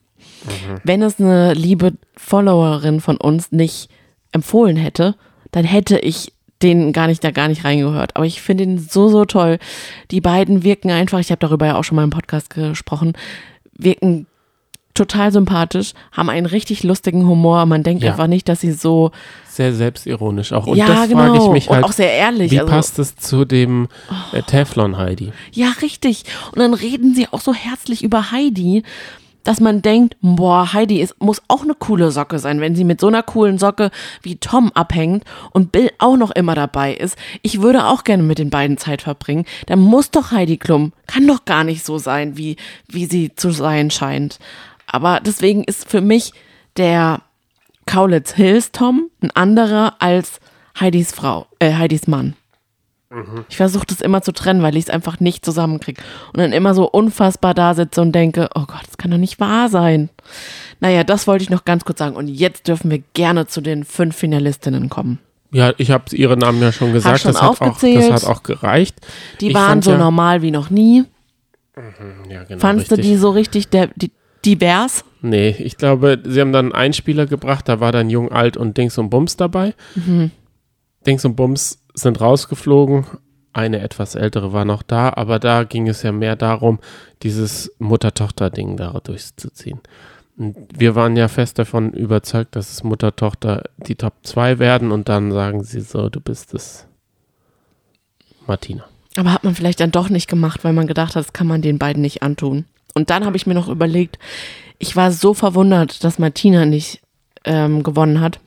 [0.47, 0.77] Mhm.
[0.83, 3.89] Wenn es eine liebe Followerin von uns nicht
[4.31, 5.15] empfohlen hätte,
[5.51, 8.15] dann hätte ich den gar nicht da gar nicht reingehört.
[8.15, 9.59] Aber ich finde ihn so, so toll.
[10.11, 13.13] Die beiden wirken einfach, ich habe darüber ja auch schon mal im Podcast gesprochen,
[13.77, 14.25] wirken
[14.95, 17.67] total sympathisch, haben einen richtig lustigen Humor.
[17.67, 18.11] Man denkt Ja.
[18.11, 19.11] einfach nicht, dass sie so,
[19.47, 20.65] Sehr selbstironisch auch.
[20.65, 22.51] Und ja, das genau, frage ich mich und halt, auch sehr ehrlich.
[22.51, 23.87] wie also, passt es zu dem
[24.33, 25.31] äh, Teflon-Heidi?
[25.51, 26.23] Ja, richtig.
[26.51, 28.81] Und dann reden sie auch so herzlich über Heidi,
[29.47, 32.99] dass man denkt, boah, Heidi ist, muss auch eine coole Socke sein, wenn sie mit
[32.99, 37.17] so einer coolen Socke wie Tom abhängt und Bill auch noch immer dabei ist.
[37.43, 39.45] Ich würde auch gerne mit den beiden Zeit verbringen.
[39.67, 42.57] Dann muss doch Heidi Klum, kann doch gar nicht so sein, wie,
[42.89, 44.37] wie sie zu sein scheint.
[44.85, 46.33] Aber deswegen ist für mich
[46.75, 47.21] der
[47.85, 50.41] Kaulitz Hills Tom ein anderer als
[50.77, 52.35] Heidis Frau, äh, Heidis Mann.
[53.47, 56.01] Ich versuche das immer zu trennen, weil ich es einfach nicht zusammenkriege.
[56.33, 59.39] Und dann immer so unfassbar da sitze und denke, oh Gott, das kann doch nicht
[59.39, 60.09] wahr sein.
[60.81, 62.17] Naja, das wollte ich noch ganz kurz sagen.
[62.17, 65.19] Und jetzt dürfen wir gerne zu den fünf Finalistinnen kommen.
[65.51, 67.21] Ja, ich habe ihre Namen ja schon gesagt.
[67.21, 68.11] schon das, hat auch, aufgezählt.
[68.11, 68.97] das hat auch gereicht.
[69.39, 71.05] Die Ich waren so ja, normal wie noch nie.
[72.29, 73.11] Ja, genau, Fandst du richtig.
[73.11, 74.11] die so richtig der, die,
[74.43, 75.05] divers?
[75.21, 78.77] Nee, ich glaube, sie haben dann einen Einspieler gebracht, da war dann Jung, Alt und
[78.77, 79.73] Dings und Bums dabei.
[79.95, 80.31] Mhm.
[81.05, 83.05] Dings und Bums sind rausgeflogen.
[83.53, 86.79] Eine etwas ältere war noch da, aber da ging es ja mehr darum,
[87.23, 89.79] dieses Mutter-Tochter-Ding da durchzuziehen.
[90.35, 95.31] Wir waren ja fest davon überzeugt, dass es Mutter-Tochter die Top 2 werden und dann
[95.31, 96.85] sagen sie so, du bist es.
[98.45, 98.85] Martina.
[99.15, 101.63] Aber hat man vielleicht dann doch nicht gemacht, weil man gedacht hat, das kann man
[101.63, 102.65] den beiden nicht antun.
[102.93, 104.19] Und dann habe ich mir noch überlegt,
[104.77, 107.01] ich war so verwundert, dass Martina nicht
[107.43, 108.39] ähm, gewonnen hat.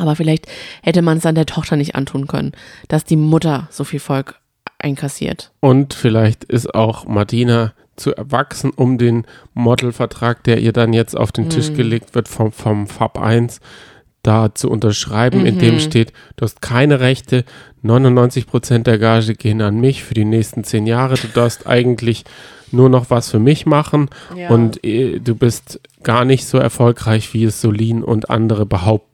[0.00, 0.46] Aber vielleicht
[0.82, 2.52] hätte man es dann der Tochter nicht antun können,
[2.88, 4.40] dass die Mutter so viel Volk
[4.78, 5.52] einkassiert.
[5.60, 11.32] Und vielleicht ist auch Martina zu erwachsen, um den Modelvertrag, der ihr dann jetzt auf
[11.32, 13.60] den Tisch gelegt wird vom, vom FAB 1,
[14.22, 17.44] da zu unterschreiben, in dem steht, du hast keine Rechte,
[17.84, 22.24] 99% der Gage gehen an mich für die nächsten zehn Jahre, du darfst eigentlich
[22.72, 24.50] nur noch was für mich machen Ja.
[24.50, 29.05] und äh, du bist gar nicht so erfolgreich, wie es Solin und andere behaupten.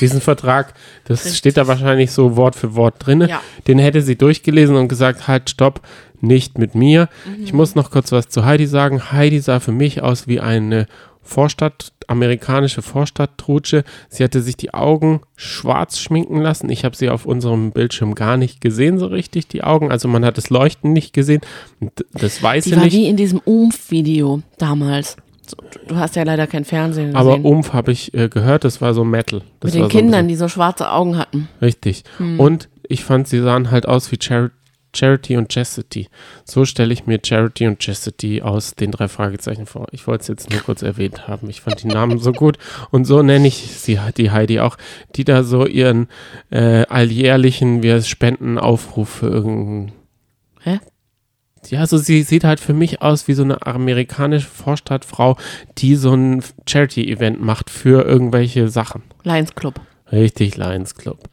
[0.00, 3.26] Diesen Vertrag, das steht da wahrscheinlich so Wort für Wort drin.
[3.28, 3.40] Ja.
[3.66, 5.80] Den hätte sie durchgelesen und gesagt, halt, stopp,
[6.20, 7.08] nicht mit mir.
[7.42, 9.10] Ich muss noch kurz was zu Heidi sagen.
[9.12, 10.86] Heidi sah für mich aus wie eine
[11.24, 13.84] Vorstadt, amerikanische Vorstadttrutsche.
[14.08, 16.68] Sie hatte sich die Augen schwarz schminken lassen.
[16.68, 19.90] Ich habe sie auf unserem Bildschirm gar nicht gesehen, so richtig, die Augen.
[19.90, 21.40] Also man hat das Leuchten nicht gesehen.
[22.12, 22.92] Das weiß Die sie war nicht.
[22.94, 25.16] wie in diesem Umf-Video damals.
[25.86, 27.16] Du hast ja leider kein Fernsehen gesehen.
[27.16, 29.42] Aber Umf habe ich äh, gehört, das war so Metal.
[29.60, 31.48] Das Mit den so Kindern, die so schwarze Augen hatten.
[31.60, 32.04] Richtig.
[32.18, 32.38] Hm.
[32.40, 34.50] Und ich fand, sie sahen halt aus wie Char
[34.94, 36.08] Charity und Chastity.
[36.44, 39.86] So stelle ich mir Charity und Chastity aus den drei Fragezeichen vor.
[39.92, 41.48] Ich wollte es jetzt nur kurz erwähnt haben.
[41.48, 42.58] Ich fand die Namen so gut.
[42.90, 44.76] Und so nenne ich sie die Heidi auch,
[45.16, 46.08] die da so ihren
[46.50, 49.92] äh, alljährlichen, wir Spendenaufruf für irgendeinen.
[50.60, 50.80] Hä?
[51.68, 55.36] Ja, also sie sieht halt für mich aus wie so eine amerikanische Vorstadtfrau,
[55.78, 59.02] die so ein Charity-Event macht für irgendwelche Sachen.
[59.22, 59.80] Lions Club.
[60.10, 61.28] Richtig, Lions Club.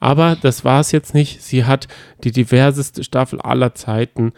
[0.00, 1.42] Aber das war es jetzt nicht.
[1.42, 1.86] Sie hat
[2.24, 4.32] die diverseste Staffel aller Zeiten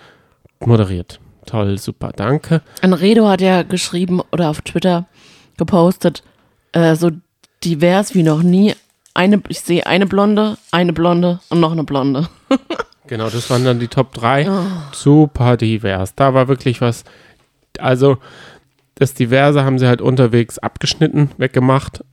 [0.61, 1.21] moderiert.
[1.47, 2.61] Toll, super, danke.
[2.83, 5.07] Anredo hat ja geschrieben oder auf Twitter
[5.57, 6.23] gepostet,
[6.73, 7.11] äh, so
[7.65, 8.75] divers wie noch nie.
[9.15, 12.29] Eine, ich sehe eine Blonde, eine Blonde und noch eine Blonde.
[13.07, 14.49] Genau, das waren dann die Top 3.
[14.93, 16.15] Super divers.
[16.15, 17.05] Da war wirklich was.
[17.79, 18.19] Also,
[18.97, 22.05] das Diverse haben sie halt unterwegs abgeschnitten, weggemacht.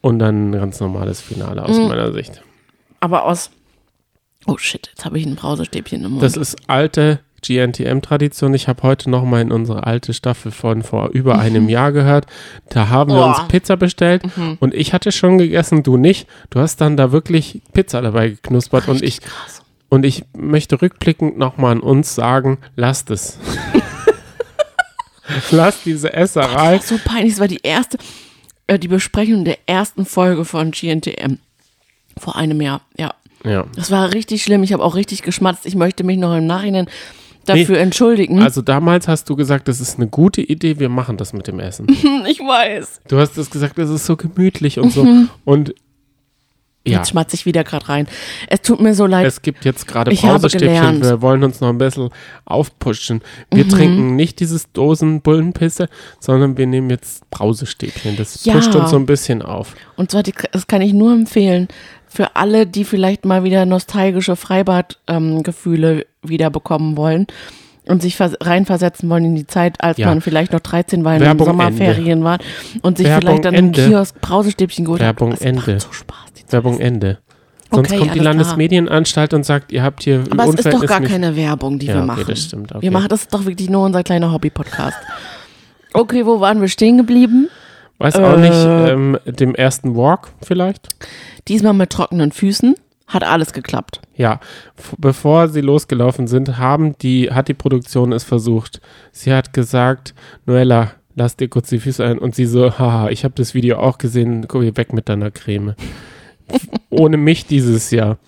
[0.00, 2.42] Und dann ein ganz normales Finale aus meiner Sicht.
[3.00, 3.50] Aber aus.
[4.46, 6.22] Oh shit, jetzt habe ich ein Brausestäbchen im Mund.
[6.22, 8.54] Das ist alte GNTM-Tradition.
[8.54, 12.26] Ich habe heute noch mal in unsere alte Staffel von vor über einem Jahr gehört.
[12.68, 13.38] Da haben wir Boah.
[13.38, 14.22] uns Pizza bestellt
[14.60, 16.28] und ich hatte schon gegessen, du nicht.
[16.50, 19.62] Du hast dann da wirklich Pizza dabei geknuspert und ich, krass.
[19.92, 23.38] Und ich möchte rückblickend noch mal an uns sagen, lasst es.
[25.50, 26.78] Lasst diese Esserei.
[26.78, 27.98] So peinlich, es war die erste.
[28.66, 31.36] äh, die Besprechung der ersten Folge von GNTM.
[32.16, 33.12] Vor einem Jahr, ja.
[33.44, 33.66] Ja.
[33.76, 34.62] Das war richtig schlimm.
[34.62, 35.66] Ich habe auch richtig geschmatzt.
[35.66, 36.88] Ich möchte mich noch im Nachhinein
[37.44, 38.42] dafür Nee, entschuldigen.
[38.42, 41.60] Also damals hast du gesagt, das ist eine gute Idee, wir machen das mit dem
[41.60, 41.86] Essen.
[42.26, 43.02] ich weiß.
[43.08, 45.04] Du hast es gesagt, das ist so gemütlich und so.
[45.04, 45.28] Mhm.
[45.44, 45.74] Und
[46.86, 48.08] ja, Jetzt schmatze ich wieder gerade rein.
[48.48, 49.24] Es tut mir so leid.
[49.26, 50.98] es gibt jetzt gerade Pausestäbchen.
[50.98, 51.02] Mhm.
[51.02, 52.10] Wir wollen uns noch ein bisschen
[52.44, 53.22] aufpushen.
[53.52, 58.16] Wir trinken nicht dieses Dosen-Bullenpisse, sondern wir nehmen jetzt Brausestäbchen.
[58.16, 58.54] Das Ja.
[58.54, 59.76] pusht uns so ein bisschen auf.
[59.96, 61.68] Und zwar, die, das kann ich nur empfehlen,
[62.08, 67.26] für alle, die vielleicht mal wieder nostalgische Freibad-Gefühle wieder bekommen wollen
[67.86, 70.06] und sich vers reinversetzen wollen in die Zeit, als Ja.
[70.08, 72.38] man vielleicht noch 13 war, in den Sommerferien war
[72.82, 73.86] und sich Werbung vielleicht dann im Ende.
[73.88, 75.40] Kiosk Brausestäbchen geholt Werbung hat.
[75.40, 75.60] Das Ende.
[75.72, 76.16] macht so Spaß.
[76.50, 77.18] Werbung Ende.
[77.70, 78.18] Sonst Okay, kommt die.
[78.18, 81.94] Landesmedienanstalt und sagt, ihr habt hier Aber es ist doch gar keine Werbung, die Ja,
[81.94, 82.24] wir okay, machen.
[82.28, 82.82] das stimmt, okay.
[82.82, 84.98] Wir machen, das ist doch wirklich nur unser kleiner Hobby-Podcast.
[85.94, 87.48] Okay, wo waren wir stehen geblieben?
[87.98, 88.90] Weiß auch nicht, Äh.
[88.92, 90.88] ähm, dem ersten Walk vielleicht?
[91.48, 92.74] Diesmal mit trockenen Füßen.
[93.12, 94.00] Hat alles geklappt.
[94.16, 94.40] Ja,
[94.98, 98.80] bevor sie losgelaufen sind, haben die, hat die Produktion es versucht.
[99.12, 100.14] Sie hat gesagt,
[100.46, 102.18] Noella, lass dir kurz die Füße ein.
[102.18, 105.30] Und sie so, haha, ich habe das Video auch gesehen, guck hier weg mit deiner
[105.30, 105.74] Creme.
[106.90, 108.18] Ohne mich dieses Jahr.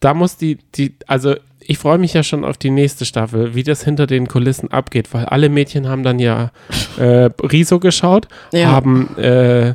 [0.00, 3.62] Da muss die, die, also ich freue mich ja schon auf die nächste Staffel, wie
[3.62, 6.50] das hinter den Kulissen abgeht, weil alle Mädchen haben dann ja
[6.98, 8.70] äh, Riso geschaut, Ja.
[8.70, 9.74] haben äh,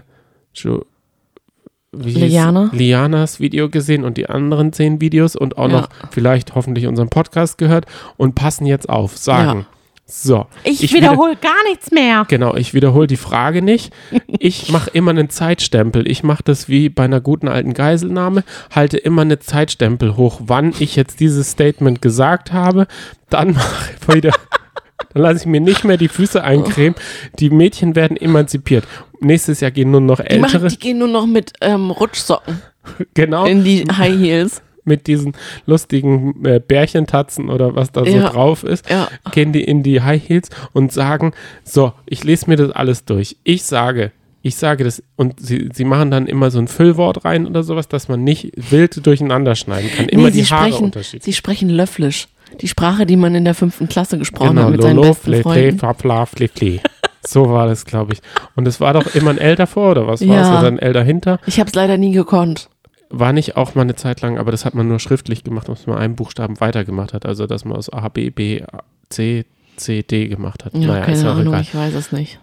[1.93, 2.69] Liana?
[2.73, 5.81] Lianas Video gesehen und die anderen zehn Videos und auch Ja.
[5.81, 7.85] noch vielleicht hoffentlich unseren Podcast gehört
[8.17, 9.59] und passen jetzt auf, sagen.
[9.59, 9.65] Ja.
[10.05, 10.45] So.
[10.65, 12.25] Ich, wieder- wiederhole gar nichts mehr.
[12.27, 13.93] Genau, ich wiederhole die Frage nicht.
[14.39, 16.05] Ich mache immer einen Zeitstempel.
[16.09, 20.73] Ich mache das wie bei einer guten alten Geiselnahme, halte immer eine Zeitstempel hoch, wann
[20.79, 22.87] ich jetzt dieses Statement gesagt habe.
[23.29, 24.31] Dann mache ich wieder.
[25.13, 26.95] Dann lasse ich mir nicht mehr die Füße eincremen.
[27.39, 28.85] Die Mädchen werden emanzipiert.
[29.23, 30.67] Nächstes Jahr gehen nur noch Die, machen, ältere.
[30.69, 32.61] die gehen nur noch mit ähm, Rutschsocken
[33.13, 33.45] genau.
[33.45, 34.61] in die High Heels.
[34.85, 35.31] mit diesen
[35.65, 38.29] lustigen äh, Bärchentatzen oder was da so Ja.
[38.29, 39.07] drauf ist, Ja.
[39.31, 41.31] gehen die in die High Heels und sagen,
[41.63, 43.37] so, ich lese mir das alles durch.
[43.45, 47.47] Ich sage, ich sage das und sie, sie machen dann immer so ein Füllwort rein
[47.47, 50.09] oder sowas, dass man nicht wild durcheinander schneiden kann.
[50.09, 51.23] Immer nee, die Haare sprechen, unterschiedlich.
[51.23, 52.27] sie sprechen Löfflisch.
[52.59, 55.41] Die Sprache, die man in der fünften Klasse gesprochen Genau, hat mit seinen Lolo, besten
[55.43, 55.79] Freunden.
[57.25, 58.19] So war das, glaube ich.
[58.55, 60.47] Und es war doch immer ein L davor oder was war es?
[60.47, 60.59] Ja.
[60.59, 61.39] Oder ein L dahinter?
[61.45, 62.69] Ich habe es leider nie gekonnt.
[63.09, 65.87] War nicht auch mal eine Zeit lang, aber das hat man nur schriftlich gemacht, dass
[65.87, 67.25] man einen Buchstaben weitergemacht hat.
[67.25, 68.63] Also, dass man aus A, B, B,
[69.09, 69.45] C,
[69.77, 70.73] C, D gemacht hat.
[70.73, 71.61] Ja, naja, ist keine auch Ahnung, egal.
[71.61, 72.39] ich weiß es nicht.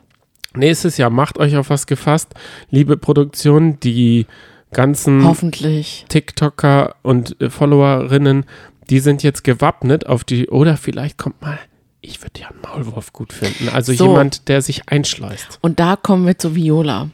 [0.54, 2.34] Nächstes Jahr macht euch auf was gefasst,
[2.70, 4.26] liebe Produktion, die
[4.72, 6.04] ganzen Hoffentlich.
[6.08, 8.46] TikToker und äh, Followerinnen,
[8.88, 11.58] die sind jetzt gewappnet auf die, oder vielleicht kommt mal,
[12.02, 13.68] ich würde ja einen Maulwurf gut finden.
[13.68, 14.08] Also So.
[14.08, 15.58] jemand, der sich einschleust.
[15.60, 17.10] Und da kommen wir zu Viola.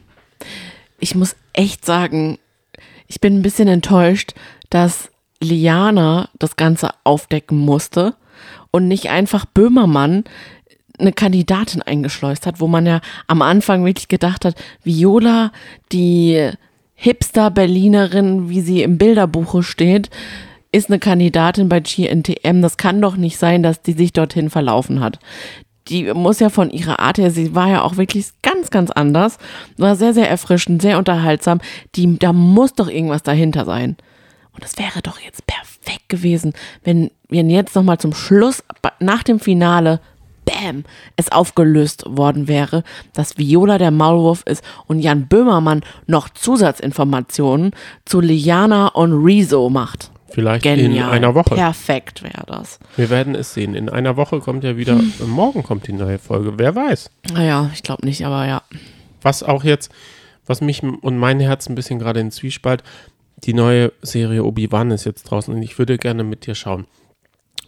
[0.99, 2.39] Ich muss echt sagen,
[3.07, 4.33] ich bin ein bisschen enttäuscht,
[4.69, 5.09] dass
[5.41, 8.15] Liana das Ganze aufdecken musste
[8.71, 10.23] und nicht einfach Böhmermann
[10.99, 15.51] eine Kandidatin eingeschleust hat, wo man ja am Anfang wirklich gedacht hat, Viola,
[15.91, 16.49] die
[16.95, 20.09] Hipster-Berlinerin, wie sie im Bilderbuche steht,
[20.71, 22.61] ist eine Kandidatin bei GNTM.
[22.61, 25.19] Das kann doch nicht sein, dass die sich dorthin verlaufen hat.
[25.87, 29.37] Die muss ja von ihrer Art her, sie war ja auch wirklich ganz, ganz anders,
[29.77, 31.59] war sehr, sehr erfrischend, sehr unterhaltsam.
[31.95, 33.95] Die, da muss doch irgendwas dahinter sein.
[34.51, 36.53] Und es wäre doch jetzt perfekt gewesen,
[36.83, 38.63] wenn, wenn jetzt nochmal zum Schluss,
[38.99, 40.01] nach dem Finale,
[40.47, 40.83] bam,
[41.15, 47.71] es aufgelöst worden wäre, dass Viola der Maulwurf ist und Jan Böhmermann noch Zusatzinformationen
[48.05, 50.11] zu Liana und Rezo macht.
[50.29, 51.07] Vielleicht Genial.
[51.07, 51.55] in einer Woche.
[51.55, 52.79] Perfekt wäre das.
[52.95, 53.73] Wir werden es sehen.
[53.75, 55.13] In einer Woche kommt ja wieder, Hm.
[55.27, 56.53] morgen kommt die neue Folge.
[56.57, 57.09] Wer weiß.
[57.33, 58.61] Naja, ich glaube nicht, aber ja.
[59.21, 59.91] Was auch jetzt,
[60.45, 62.83] was mich und mein Herz ein bisschen gerade in Zwiespalt,
[63.43, 66.85] die neue Serie Obi-Wan ist jetzt draußen und ich würde gerne mit dir schauen.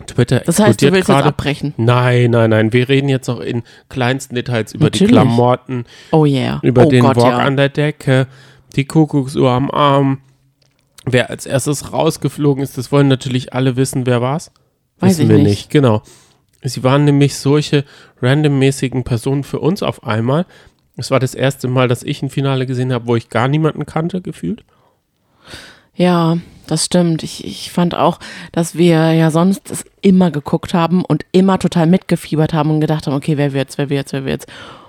[0.07, 1.27] Twitter Das heißt, du willst jetzt gerade.
[1.29, 1.73] abbrechen.
[1.77, 2.71] Nein, nein, nein.
[2.73, 5.11] Wir reden jetzt noch in kleinsten Details über die Natürlich.
[5.11, 6.59] Klamotten, Oh yeah.
[6.63, 7.37] über oh den Gott, Walk ja.
[7.39, 8.27] an der Decke,
[8.75, 10.19] die Kuckucksuhr am Arm.
[11.05, 14.51] Wer als erstes rausgeflogen ist, das wollen natürlich alle wissen, wer war's.
[14.99, 15.47] Weiß Wissen ich wir nicht.
[15.47, 16.01] nicht, genau.
[16.61, 17.85] Sie waren nämlich solche
[18.21, 20.45] randommäßigen Personen für uns auf einmal.
[20.97, 23.85] Es war das erste Mal, dass ich ein Finale gesehen habe, wo ich gar niemanden
[23.85, 24.65] kannte, gefühlt.
[25.95, 27.23] Ja, das stimmt.
[27.23, 28.19] Ich, ich fand auch,
[28.51, 33.07] dass wir ja sonst es immer geguckt haben und immer total mitgefiebert haben und gedacht
[33.07, 34.45] haben, okay, wer wird's, wer wird's, wer wird's.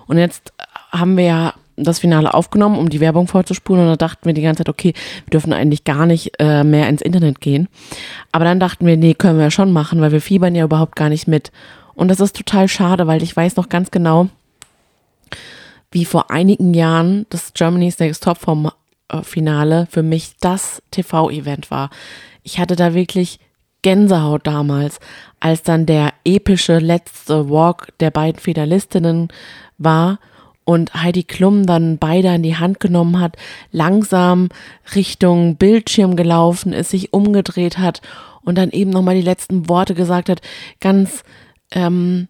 [0.07, 0.53] Und jetzt
[0.91, 4.43] haben wir ja das Finale aufgenommen, um die Werbung vorzuspulen und da dachten wir die
[4.43, 4.93] ganze Zeit, okay,
[5.25, 7.69] wir dürfen eigentlich gar nicht äh, mehr ins Internet gehen.
[8.33, 10.97] Aber dann dachten wir, nee, können wir ja schon machen, weil wir fiebern ja überhaupt
[10.97, 11.53] gar nicht mit.
[11.95, 14.29] Und das ist total schade, weil ich weiß noch ganz genau,
[15.91, 18.71] wie vor einigen Jahren das Germany's Next Top vom
[19.09, 21.91] äh, Finale für mich das TV-Event war.
[22.43, 23.39] Ich hatte da wirklich
[23.83, 25.01] Gänsehaut damals,
[25.41, 29.29] als dann der epische letzte Walk der beiden Finalistinnen
[29.79, 30.19] war
[30.65, 33.37] und Heidi Klum dann beide in die Hand genommen hat,
[33.73, 34.49] langsam
[34.95, 38.01] Richtung Bildschirm gelaufen ist, sich umgedreht hat
[38.43, 40.41] und dann eben nochmal die letzten Worte gesagt hat,
[40.81, 41.23] ganz
[41.73, 42.29] ähm,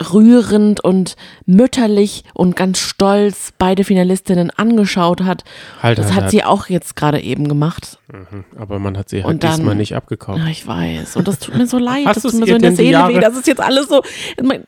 [0.00, 5.44] rührend und mütterlich und ganz stolz beide Finalistinnen angeschaut hat.
[5.82, 6.30] Halt, das halt, hat halt.
[6.30, 7.98] sie auch jetzt gerade eben gemacht.
[8.10, 10.38] Mhm, aber man hat sie halt dann- diesmal nicht abgekauft.
[10.38, 11.16] Ja, ich weiß.
[11.16, 12.06] Und das tut mir so leid.
[12.06, 13.20] Hast das tut mir so in der Seele weh.
[13.20, 14.02] Das ist jetzt alles so.
[14.42, 14.64] Mein,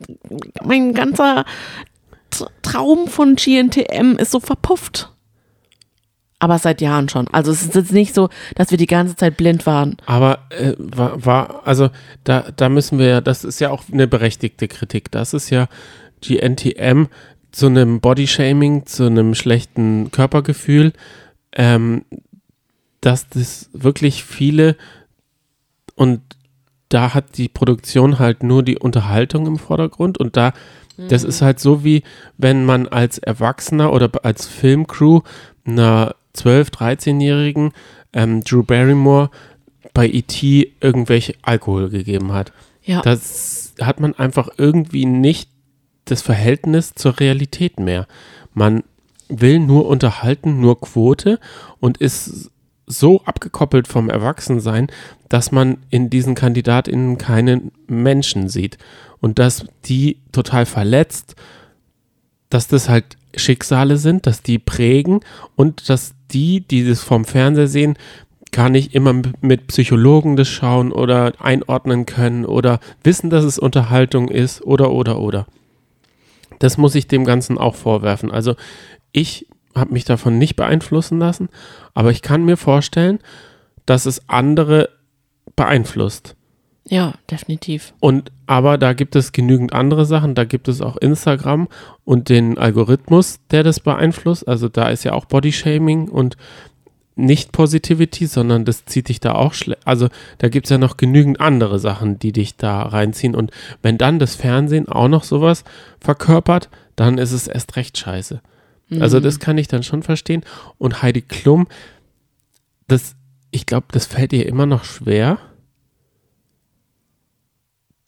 [0.62, 1.44] mein ganzer
[2.62, 5.11] Traum von GNTM ist so verpufft.
[6.38, 7.29] Aber seit Jahren schon.
[7.29, 9.97] Also es ist jetzt nicht so, dass wir die ganze Zeit blind waren.
[10.05, 11.90] Aber äh, war, war, also
[12.25, 15.11] da, da müssen wir ja, das ist ja auch eine berechtigte Kritik.
[15.11, 15.68] Das ist ja
[16.20, 17.07] GNTM
[17.51, 20.92] zu einem Bodyshaming, zu einem schlechten Körpergefühl,
[21.53, 22.05] ähm,
[23.01, 24.77] dass das wirklich viele
[25.94, 26.20] und
[26.88, 30.53] da hat die Produktion halt nur die Unterhaltung im Vordergrund und da,
[30.96, 32.02] das ist halt so wie,
[32.38, 35.20] wenn man als Erwachsener oder als Filmcrew
[35.64, 37.72] einer 12-, 13-Jährigen
[38.12, 39.30] ähm, Drew Barrymore
[39.92, 40.72] bei E.T.
[40.80, 42.52] irgendwelche Alkohol gegeben hat.
[42.83, 43.02] Ja.
[43.02, 45.48] Das hat man einfach irgendwie nicht
[46.04, 48.07] das Verhältnis zur Realität mehr.
[48.52, 48.83] Man
[49.28, 51.40] will nur unterhalten, nur Quote
[51.80, 52.50] und ist
[52.87, 54.88] so abgekoppelt vom Erwachsensein,
[55.30, 58.76] dass man in diesen KandidatInnen keinen Menschen sieht
[59.24, 61.34] und dass die total verletzt,
[62.50, 65.20] dass das halt Schicksale sind, dass die prägen
[65.56, 67.96] und dass die, die das vom Fernseher sehen,
[68.52, 74.28] gar nicht immer mit Psychologen das schauen oder einordnen können oder wissen, dass es Unterhaltung
[74.28, 75.46] ist oder oder oder.
[76.58, 78.30] Das muss ich dem Ganzen auch vorwerfen.
[78.30, 78.56] Also
[79.10, 81.48] ich habe mich davon nicht beeinflussen lassen,
[81.94, 83.20] aber ich kann mir vorstellen,
[83.87, 84.90] dass es andere
[85.56, 86.37] beeinflusst.
[86.87, 87.94] Ja, definitiv.
[88.01, 90.35] Und aber da gibt es genügend andere Sachen.
[90.35, 91.68] Da gibt es auch Instagram
[92.05, 94.47] und den Algorithmus, der das beeinflusst.
[94.47, 96.37] Also da ist ja auch Bodyshaming und
[97.16, 99.87] nicht Positivity, sondern das zieht dich da auch schlecht.
[99.87, 103.35] Also da gibt es ja noch genügend andere Sachen, die dich da reinziehen.
[103.35, 103.51] Und
[103.83, 105.64] wenn dann das Fernsehen auch noch sowas
[106.01, 108.40] verkörpert, dann ist es erst recht scheiße.
[109.01, 110.44] Also das kann ich dann schon verstehen.
[110.79, 111.66] Und Heidi Klum,
[112.87, 113.16] das,
[113.51, 115.38] ich glaube, das fällt ihr immer noch schwer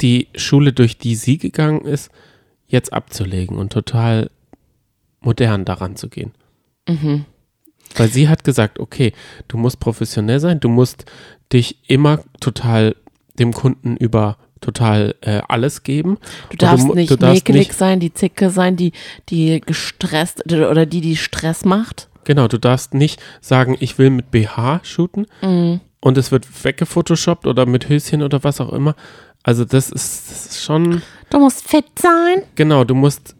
[0.00, 2.10] die Schule, durch die sie gegangen ist,
[2.66, 4.30] jetzt abzulegen und total
[5.20, 6.32] modern daran zu gehen.
[6.88, 7.24] Mhm.
[7.96, 9.12] Weil sie hat gesagt, okay,
[9.48, 11.04] du musst professionell sein, du musst
[11.52, 12.96] dich immer total
[13.38, 16.18] dem Kunden über total äh, alles geben.
[16.50, 18.92] Du darfst mu- nicht du darfst mäkelig nicht- sein, die Zicke sein, die,
[19.28, 22.08] die gestresst oder die, die Stress macht.
[22.24, 25.80] Genau, du darfst nicht sagen, ich will mit BH shooten Mhm.
[26.00, 28.96] und es wird weggefotoshoppt oder mit Höschen oder was auch immer.
[29.46, 32.42] Also das ist, das ist schon, Du musst fit sein.
[32.56, 33.36] genau, du musst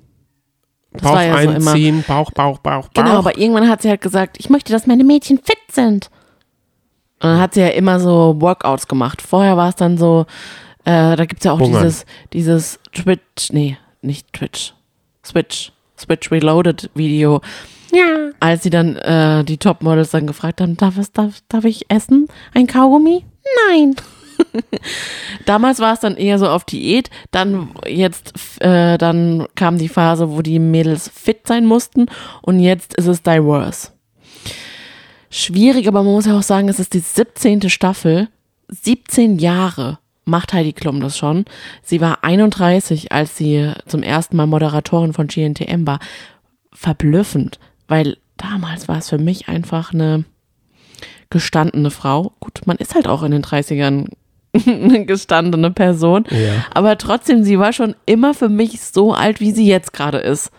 [0.92, 2.94] Das Bauch war ja so einziehen, Bauch, Bauch, Bauch, Bauch.
[2.94, 6.10] Genau, aber irgendwann hat sie halt gesagt, ich möchte, dass meine Mädchen fit sind.
[7.20, 9.20] Und dann hat sie ja immer so Workouts gemacht.
[9.20, 10.26] Vorher war es dann so,
[10.84, 11.82] äh, da gibt es ja auch Hungern.
[11.82, 14.74] dieses, dieses Twitch, nee, nicht Twitch,
[15.24, 17.40] Switch, Switch Reloaded Video.
[17.92, 18.30] Ja.
[18.38, 22.28] Als sie dann äh, die Topmodels dann gefragt haben, darf, es, darf, darf ich essen?
[22.54, 23.24] Ein Kaugummi?
[23.70, 23.96] Nein.
[25.46, 30.30] Damals war es dann eher so auf Diät, dann jetzt, äh, dann kam die Phase,
[30.30, 32.06] wo die Mädels fit sein mussten
[32.42, 33.92] und jetzt ist es diverse.
[35.30, 37.68] Schwierig, aber man muss ja auch sagen, es ist die 17.
[37.68, 38.28] Staffel,
[38.68, 41.46] 17 Jahre macht Heidi Klum das schon.
[41.82, 46.00] Sie war 31, als sie zum ersten Mal Moderatorin von GNTM war.
[46.72, 50.24] Verblüffend, weil damals war es für mich einfach eine
[51.30, 52.32] gestandene Frau.
[52.40, 54.08] Gut, man ist halt auch in den 30ern
[54.54, 56.24] eine gestandene Person.
[56.30, 56.64] Ja.
[56.72, 60.50] Aber trotzdem, sie war schon immer für mich so alt, wie sie jetzt gerade ist.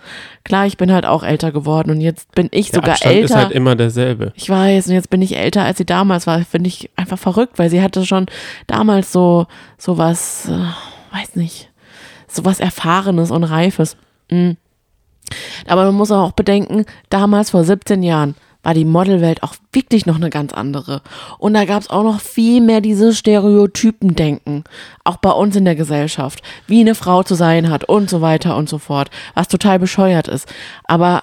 [0.44, 3.26] Klar, ich bin halt auch älter geworden und jetzt bin ich Der sogar Abstand älter.
[3.26, 4.32] ist halt immer derselbe.
[4.36, 6.40] Ich weiß, und jetzt bin ich älter, als sie damals war.
[6.44, 8.28] Finde ich einfach verrückt, weil sie hatte schon
[8.68, 11.70] damals so, so was, äh, weiß nicht,
[12.28, 13.98] so was Erfahrenes und Reifes.
[14.30, 14.52] Mm.
[15.68, 18.36] Aber man muss auch bedenken, damals vor 17 Jahren
[18.68, 21.02] war die Modelwelt auch wirklich noch eine ganz andere.
[21.40, 24.66] Und da gab es auch noch viel mehr diese Stereotypen-Denken,
[25.06, 28.58] auch bei uns in der Gesellschaft, wie eine Frau zu sein hat und so weiter
[28.58, 30.50] und so fort, was total bescheuert ist.
[30.84, 31.22] Aber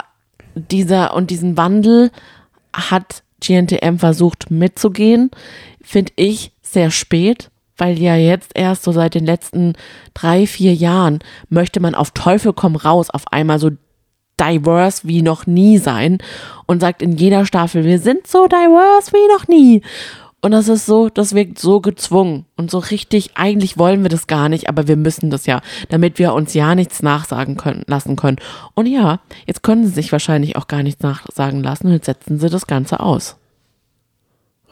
[0.55, 2.09] dieser und diesen Wandel
[2.73, 5.29] hat GNTM versucht mitzugehen,
[5.83, 9.73] finde ich sehr spät, weil ja jetzt erst so seit den letzten
[10.15, 11.19] drei, vier Jahren
[11.49, 13.69] möchte man auf Teufel komm raus auf einmal so
[14.39, 16.17] diverse wie noch nie sein
[16.65, 19.81] und sagt in jeder Staffel, wir sind so diverse wie noch nie.
[20.41, 24.27] Und das ist so, das wirkt so gezwungen und so richtig, eigentlich wollen wir das
[24.27, 28.15] gar nicht, aber wir müssen das ja, damit wir uns ja nichts nachsagen können, lassen
[28.15, 28.37] können.
[28.75, 32.37] Und ja, jetzt können sie sich wahrscheinlich auch gar nichts nachsagen lassen und jetzt setzen
[32.37, 33.37] sie das Ganze aus.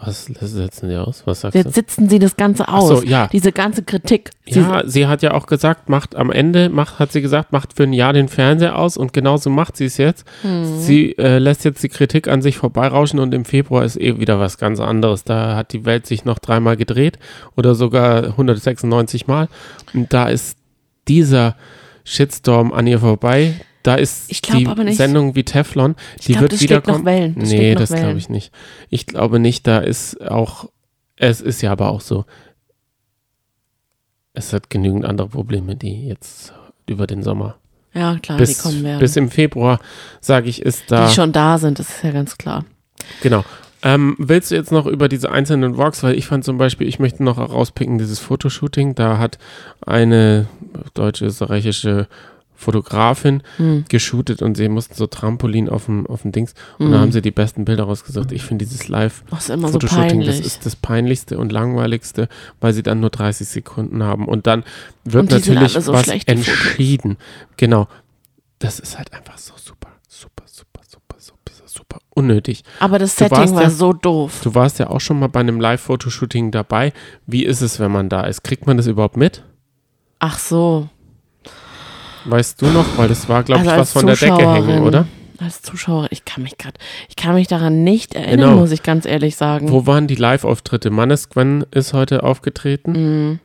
[0.05, 1.23] Was setzen Sie aus?
[1.25, 1.71] Was sagst Jetzt du?
[1.71, 2.87] sitzen sie das Ganze aus.
[2.87, 3.27] so, ja.
[3.27, 4.31] Diese ganze Kritik.
[4.45, 7.73] Sie, Ja, sie hat ja auch gesagt, macht am Ende, macht, hat sie gesagt, macht
[7.75, 10.25] für ein Jahr den Fernseher aus und genauso macht sie es jetzt.
[10.43, 10.79] Mhm.
[10.79, 14.39] Sie äh, lässt jetzt die Kritik an sich vorbeirauschen und im Februar ist eh wieder
[14.39, 15.23] was ganz anderes.
[15.23, 17.19] Da hat die Welt sich noch dreimal gedreht
[17.55, 19.47] oder sogar 196 Mal.
[19.93, 20.57] Und da ist
[21.07, 21.55] dieser
[22.03, 23.53] Shitstorm an ihr vorbei.
[23.83, 24.93] Da ist die.
[24.93, 25.95] Sendung wie Teflon.
[26.25, 27.05] Die glaub, wird das schlägt noch wiederkommen.
[27.05, 27.35] Wellen.
[27.37, 28.51] Das nee, noch das glaube ich nicht.
[28.89, 30.69] Ich glaube nicht, da ist auch,
[31.17, 32.25] es ist ja aber auch so,
[34.33, 36.53] es hat genügend andere Probleme, die jetzt
[36.87, 37.57] über den Sommer
[37.93, 38.99] ja, klar, bis, die kommen werden.
[38.99, 39.79] bis im Februar,
[40.19, 41.07] sage ich, ist da.
[41.07, 42.65] die schon da sind, das ist ja ganz klar.
[43.21, 43.43] Genau.
[43.83, 46.99] Ähm, willst du jetzt noch über diese einzelnen Walks, weil ich fand zum Beispiel, ich
[46.99, 49.37] möchte noch herauspicken, dieses Fotoshooting, da hat
[49.85, 50.47] eine
[50.93, 52.07] deutsche, österreichische
[52.63, 53.85] Fotografin Hm.
[53.89, 57.21] geshootet und sie mussten so Trampolin auf dem, auf dem Dings und da haben sie
[57.21, 58.31] die besten Bilder rausgesucht.
[58.31, 62.27] Ich finde dieses Live Das ist immer so das ist das peinlichste und langweiligste,
[62.61, 64.63] weil sie dann nur 30 Sekunden haben und dann
[65.03, 66.27] wird Und natürlich so was die Fotos.
[66.27, 67.17] entschieden.
[67.57, 67.87] Genau.
[68.59, 72.63] Das ist halt einfach so super, super, super, super, super, super unnötig.
[72.79, 74.39] Aber das Du Setting war ja- so doof.
[74.43, 76.93] Du warst ja auch schon mal bei einem Live-Fotoshooting dabei.
[77.27, 78.43] Wie ist es, wenn man da ist?
[78.43, 79.43] Kriegt man das überhaupt mit?
[80.19, 80.87] Ach so.
[82.25, 82.85] Weißt du noch?
[82.97, 85.05] Weil das war, glaube ich, Also was als von der Decke hängen, oder?
[85.39, 86.75] Als Zuschauer, ich kann mich gerade,
[87.09, 88.61] ich kann mich daran nicht erinnern, Genau.
[88.61, 89.69] muss ich ganz ehrlich sagen.
[89.71, 90.89] Wo waren die Live-Auftritte?
[90.89, 92.91] Mannesquen ist heute aufgetreten.
[92.91, 93.39] Mhm.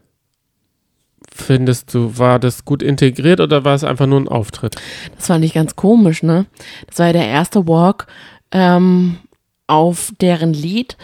[1.34, 4.76] Findest du, war das gut integriert oder war es einfach nur ein Auftritt?
[5.16, 6.46] Das fand ich ganz komisch, ne?
[6.88, 8.06] Das war ja der erste Walk
[8.50, 9.18] ähm,
[9.66, 10.96] auf deren Lied,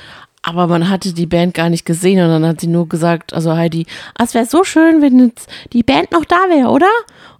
[0.43, 3.55] aber man hatte die Band gar nicht gesehen und dann hat sie nur gesagt, also
[3.55, 3.87] Heidi,
[4.19, 6.91] ah, es wäre so schön, wenn jetzt die Band noch da wäre, oder?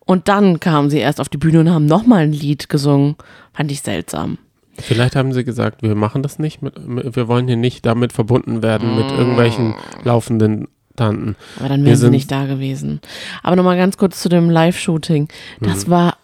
[0.05, 3.17] Und dann kamen sie erst auf die Bühne und haben nochmal ein Lied gesungen.
[3.53, 4.39] Fand ich seltsam.
[4.79, 8.63] Vielleicht haben sie gesagt, wir machen das nicht, mit, wir wollen hier nicht damit verbunden
[8.63, 11.37] werden mit irgendwelchen laufenden Tanten.
[11.59, 13.01] Aber dann Wir wären sie nicht da gewesen.
[13.43, 15.29] Aber nochmal ganz kurz zu dem Live-Shooting.
[15.61, 15.65] Mhm.
[15.65, 16.17] Das war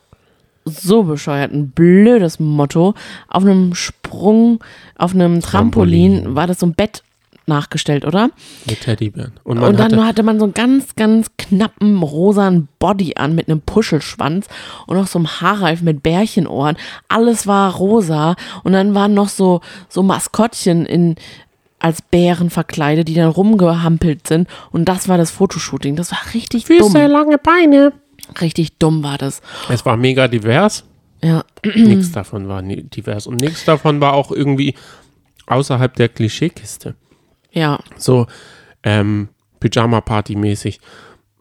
[0.64, 2.94] so bescheuert, ein blödes Motto.
[3.28, 4.62] Auf einem Sprung,
[4.96, 6.34] auf einem Trampolin, Trampolin.
[6.34, 7.02] war das so ein Bett
[7.50, 8.30] nachgestellt, oder?
[8.66, 9.32] Mit Teddybären.
[9.44, 13.34] Und man und dann hatte, hatte, man so einen ganz, ganz knappen rosanen Body an
[13.34, 14.46] mit einem Puschelschwanz
[14.86, 16.76] und noch so einem Haarreif mit Bärchenohren.
[17.08, 21.16] Alles war rosa und dann waren noch so, so Maskottchen in,
[21.78, 24.48] als Bären verkleidet, die dann rumgehampelt sind.
[24.70, 25.96] Und das war das Fotoshooting.
[25.96, 26.92] Das war richtig dumm.
[26.94, 27.92] lange Beine.
[28.40, 29.40] Richtig dumm war das.
[29.68, 30.84] Es war mega divers.
[31.22, 33.26] Ja, nichts davon war divers.
[33.26, 34.74] Und nichts davon war auch irgendwie
[35.46, 36.94] außerhalb der Klischeekiste.
[37.52, 37.78] Ja.
[37.96, 38.26] So
[38.82, 39.28] ähm,
[39.60, 40.80] Pyjama-Party-mäßig.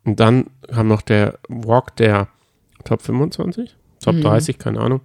[0.06, 2.28] Und dann kam noch der Walk der
[2.86, 4.22] Top 25, Top Mhm.
[4.22, 5.02] 30, keine Ahnung.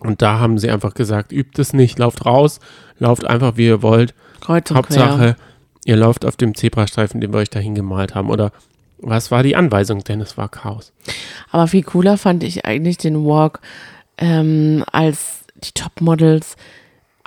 [0.00, 2.60] Und da haben sie einfach gesagt, übt es nicht, lauft raus,
[2.98, 4.14] lauft einfach wie ihr wollt.
[4.40, 5.36] Kreuz und Hauptsache, quer.
[5.84, 8.30] ihr lauft auf dem Zebrastreifen, den wir euch dahin gemalt haben.
[8.30, 8.52] Oder
[8.98, 10.04] was war die Anweisung?
[10.04, 10.92] Denn es war Chaos.
[11.50, 13.60] Aber viel cooler fand ich eigentlich den Walk,
[14.18, 16.56] ähm, als die Topmodels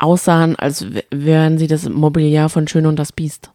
[0.02, 3.52] aussahen, als wären sie das Mobiliar von Schön und das Biest.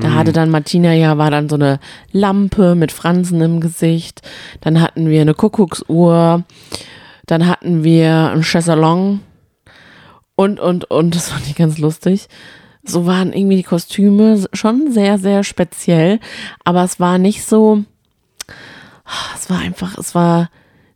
[0.00, 1.80] Da hatte dann Martina ja, war dann so eine
[2.12, 4.22] Lampe mit Fransen im Gesicht.
[4.60, 6.44] Dann hatten wir eine Kuckucksuhr.
[7.26, 9.20] Dann hatten wir ein Chaiselong.
[10.36, 12.28] Und, und, und, das fand ich ganz lustig.
[12.84, 16.20] So waren irgendwie die Kostüme schon sehr, sehr speziell.
[16.64, 17.82] Aber es war nicht so,
[19.34, 20.48] es war einfach, es war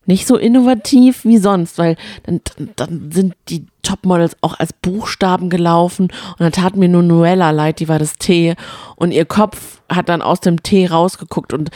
[0.07, 2.41] nicht so innovativ wie sonst, weil dann,
[2.77, 7.81] dann, sind die Topmodels auch als Buchstaben gelaufen und dann tat mir nur Noella leid,
[7.81, 8.55] die war das T.
[8.97, 11.71] Und ihr Kopf hat dann aus dem T rausgeguckt und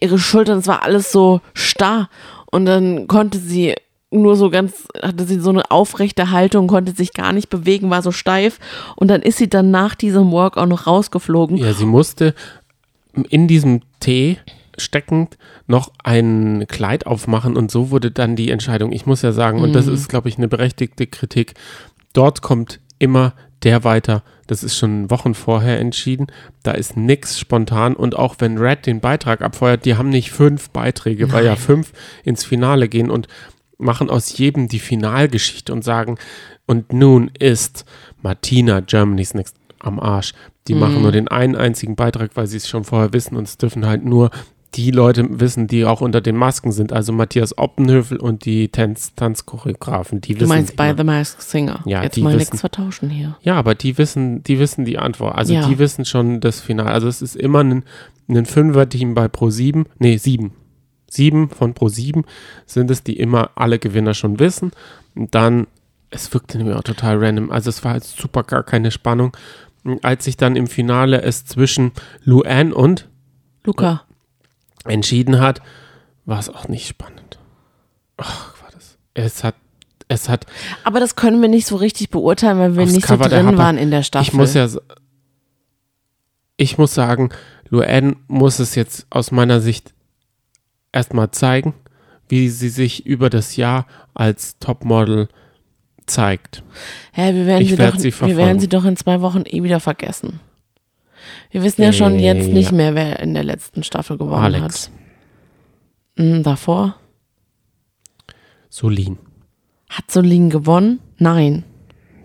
[0.00, 2.08] ihre Schultern, es war alles so starr.
[2.50, 3.74] Und dann konnte sie
[4.10, 8.02] nur so ganz, hatte sie so eine aufrechte Haltung, konnte sich gar nicht bewegen, war
[8.02, 8.58] so steif.
[8.96, 11.56] Und dann ist sie dann nach diesem Walk auch noch rausgeflogen.
[11.56, 12.34] Ja, sie musste
[13.30, 14.38] in diesem Tee
[14.78, 18.92] steckend noch ein Kleid aufmachen und so wurde dann die Entscheidung.
[18.92, 21.54] Ich muss ja sagen, und das ist, glaube ich, eine berechtigte Kritik.
[22.12, 24.22] Dort kommt immer der weiter.
[24.46, 26.26] Das ist schon Wochen vorher entschieden.
[26.62, 27.94] Da ist nichts spontan.
[27.94, 31.92] Und auch wenn Red den Beitrag abfeuert, die haben nicht fünf Beiträge, weil ja fünf
[32.24, 33.28] ins Finale gehen und
[33.78, 36.18] machen aus jedem die Finalgeschichte und sagen,
[36.66, 37.84] und nun ist
[38.22, 40.32] Martina Germany's Next am Arsch.
[40.68, 43.58] Die machen nur den einen einzigen Beitrag, weil sie es schon vorher wissen und es
[43.58, 44.30] dürfen halt nur
[44.74, 49.14] die Leute wissen, die auch unter den Masken sind, also Matthias Oppenhövel und die Tanz
[49.14, 51.80] Tanzchoreografen, die Du wissen meinst bei immer- The Masked Singer.
[51.84, 53.36] Ja, Jetzt die mal wissen- nichts vertauschen hier.
[53.42, 55.36] Ja, aber die wissen, die wissen die Antwort.
[55.36, 55.68] Also Ja.
[55.68, 56.90] die wissen schon das Finale.
[56.90, 57.84] Also es ist immer ein,
[58.28, 59.84] ein Fünfer-Team bei Pro 7.
[59.98, 60.52] Nee, sieben.
[61.10, 62.24] Sieben von Pro 7
[62.64, 64.70] sind es, die immer alle Gewinner schon wissen.
[65.14, 65.66] Und dann,
[66.08, 67.50] es wirkte nämlich auch total random.
[67.50, 69.36] Also es war jetzt super gar keine Spannung.
[70.02, 71.90] Als sich dann im Finale es zwischen
[72.24, 73.08] Luan und
[73.64, 74.04] Luca.
[74.86, 75.60] Entschieden hat,
[76.24, 77.38] war es auch nicht spannend.
[78.16, 78.98] Ach, war das.
[79.14, 79.54] Es hat,
[80.08, 80.46] es hat,
[80.84, 83.78] Aber das können wir nicht so richtig beurteilen, weil wir nicht Cover so drin waren
[83.78, 84.28] in der Staffel.
[84.28, 84.68] Ich muss ja,
[86.56, 87.30] ich muss sagen,
[87.68, 89.94] Luann muss es jetzt aus meiner Sicht
[90.92, 91.74] erstmal zeigen,
[92.28, 95.28] wie sie sich über das Jahr als Topmodel
[96.06, 96.62] zeigt.
[97.12, 99.44] Hä, wir werden, Ich sie werd doch, sie wir werden sie doch in zwei Wochen
[99.46, 100.40] eh wieder vergessen.
[101.50, 102.76] Wir wissen ja schon Äh, jetzt nicht ja.
[102.76, 104.90] mehr, wer in der letzten Staffel gewonnen Alex,
[106.16, 106.24] hat.
[106.24, 106.96] Mhm, davor?
[108.68, 109.18] Solin.
[109.90, 111.00] Hat Solin gewonnen?
[111.18, 111.64] Nein.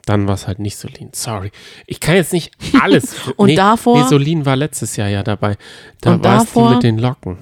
[0.05, 1.09] Dann war es halt nicht Solin.
[1.13, 1.51] Sorry.
[1.85, 3.15] Ich kann jetzt nicht alles.
[3.35, 4.01] Und nee, davor?
[4.01, 5.57] Nee, Solin war letztes Jahr ja dabei.
[6.01, 6.73] Da Und war es die davor?
[6.75, 7.37] mit den Locken.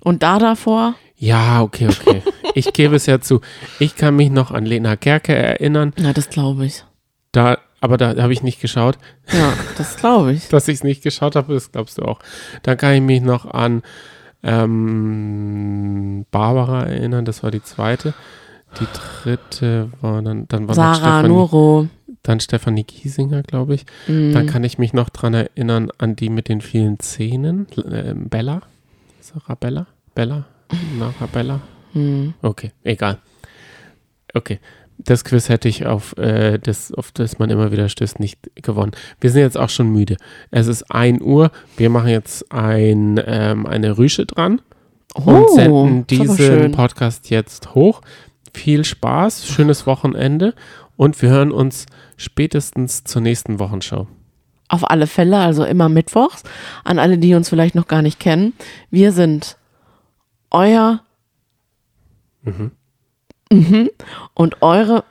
[0.00, 0.94] Und da davor?
[1.16, 2.22] Ja, okay, okay.
[2.54, 3.40] ich gebe es ja zu.
[3.78, 5.92] Ich kann mich noch an Lena Gerke erinnern.
[5.98, 6.84] Na, das glaube ich.
[7.32, 8.98] Da, aber da habe ich nicht geschaut.
[9.32, 10.48] Ja, das glaube ich.
[10.50, 12.18] Dass ich es nicht geschaut habe, das glaubst du auch.
[12.62, 13.82] Dann kann ich mich noch an
[14.42, 18.14] ähm, Barbara erinnern, das war die zweite.
[18.80, 21.88] Die dritte war dann, dann war noch Sarah Stefanie, Nuro.
[22.22, 23.86] dann Stefanie Giesinger, glaube ich.
[24.06, 24.32] Mhm.
[24.32, 27.66] Dann kann ich mich noch dran erinnern an die mit den vielen Zähnen.
[27.76, 28.60] Äh, Bella?
[29.20, 29.86] Sarah Bella?
[30.14, 30.44] Bella?
[30.98, 31.60] Nara Bella?
[31.94, 32.34] Mhm.
[32.42, 33.18] Okay, egal.
[34.34, 34.60] Okay.
[34.98, 38.92] Das Quiz hätte ich auf, äh, das, auf das man immer wieder stößt, nicht gewonnen.
[39.20, 40.16] Wir sind jetzt auch schon müde.
[40.50, 41.50] Es ist 1 Uhr.
[41.76, 44.60] Wir machen jetzt ein, ähm, eine Rüsche dran
[45.14, 46.72] und Oh, senden ist aber diesen.
[46.72, 48.02] Podcast jetzt hoch.
[48.54, 50.54] Viel Spaß, schönes Wochenende
[50.96, 51.86] und wir hören uns
[52.16, 54.08] spätestens zur nächsten Wochenschau.
[54.68, 56.42] Auf alle Fälle, also immer mittwochs.
[56.84, 58.52] An alle, die uns vielleicht noch gar nicht kennen.
[58.90, 59.56] Wir sind
[60.50, 61.00] euer
[62.42, 62.72] Mhm.
[64.34, 65.04] Und eure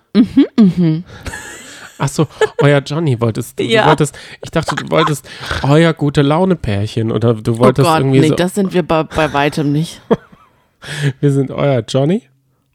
[1.99, 2.27] Achso,
[2.61, 3.63] euer Johnny wolltest du.
[3.63, 3.83] Ja.
[3.83, 5.27] du wolltest, ich dachte, du wolltest
[5.63, 8.35] euer gute Laune-Pärchen oder du Oh wolltest Gott, irgendwie nee, so.
[8.35, 10.01] das sind wir bei, bei weitem nicht.
[11.19, 12.21] Wir sind euer Johnny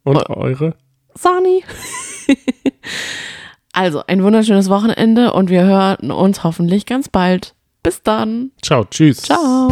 [0.02, 0.34] und Oh.
[0.34, 0.74] eure.
[1.14, 1.62] Sani.
[3.72, 7.54] also, ein wunderschönes Wochenende und wir hören uns hoffentlich ganz bald.
[7.84, 8.50] Bis dann.
[8.60, 9.22] Ciao, tschüss.
[9.22, 9.68] Ciao.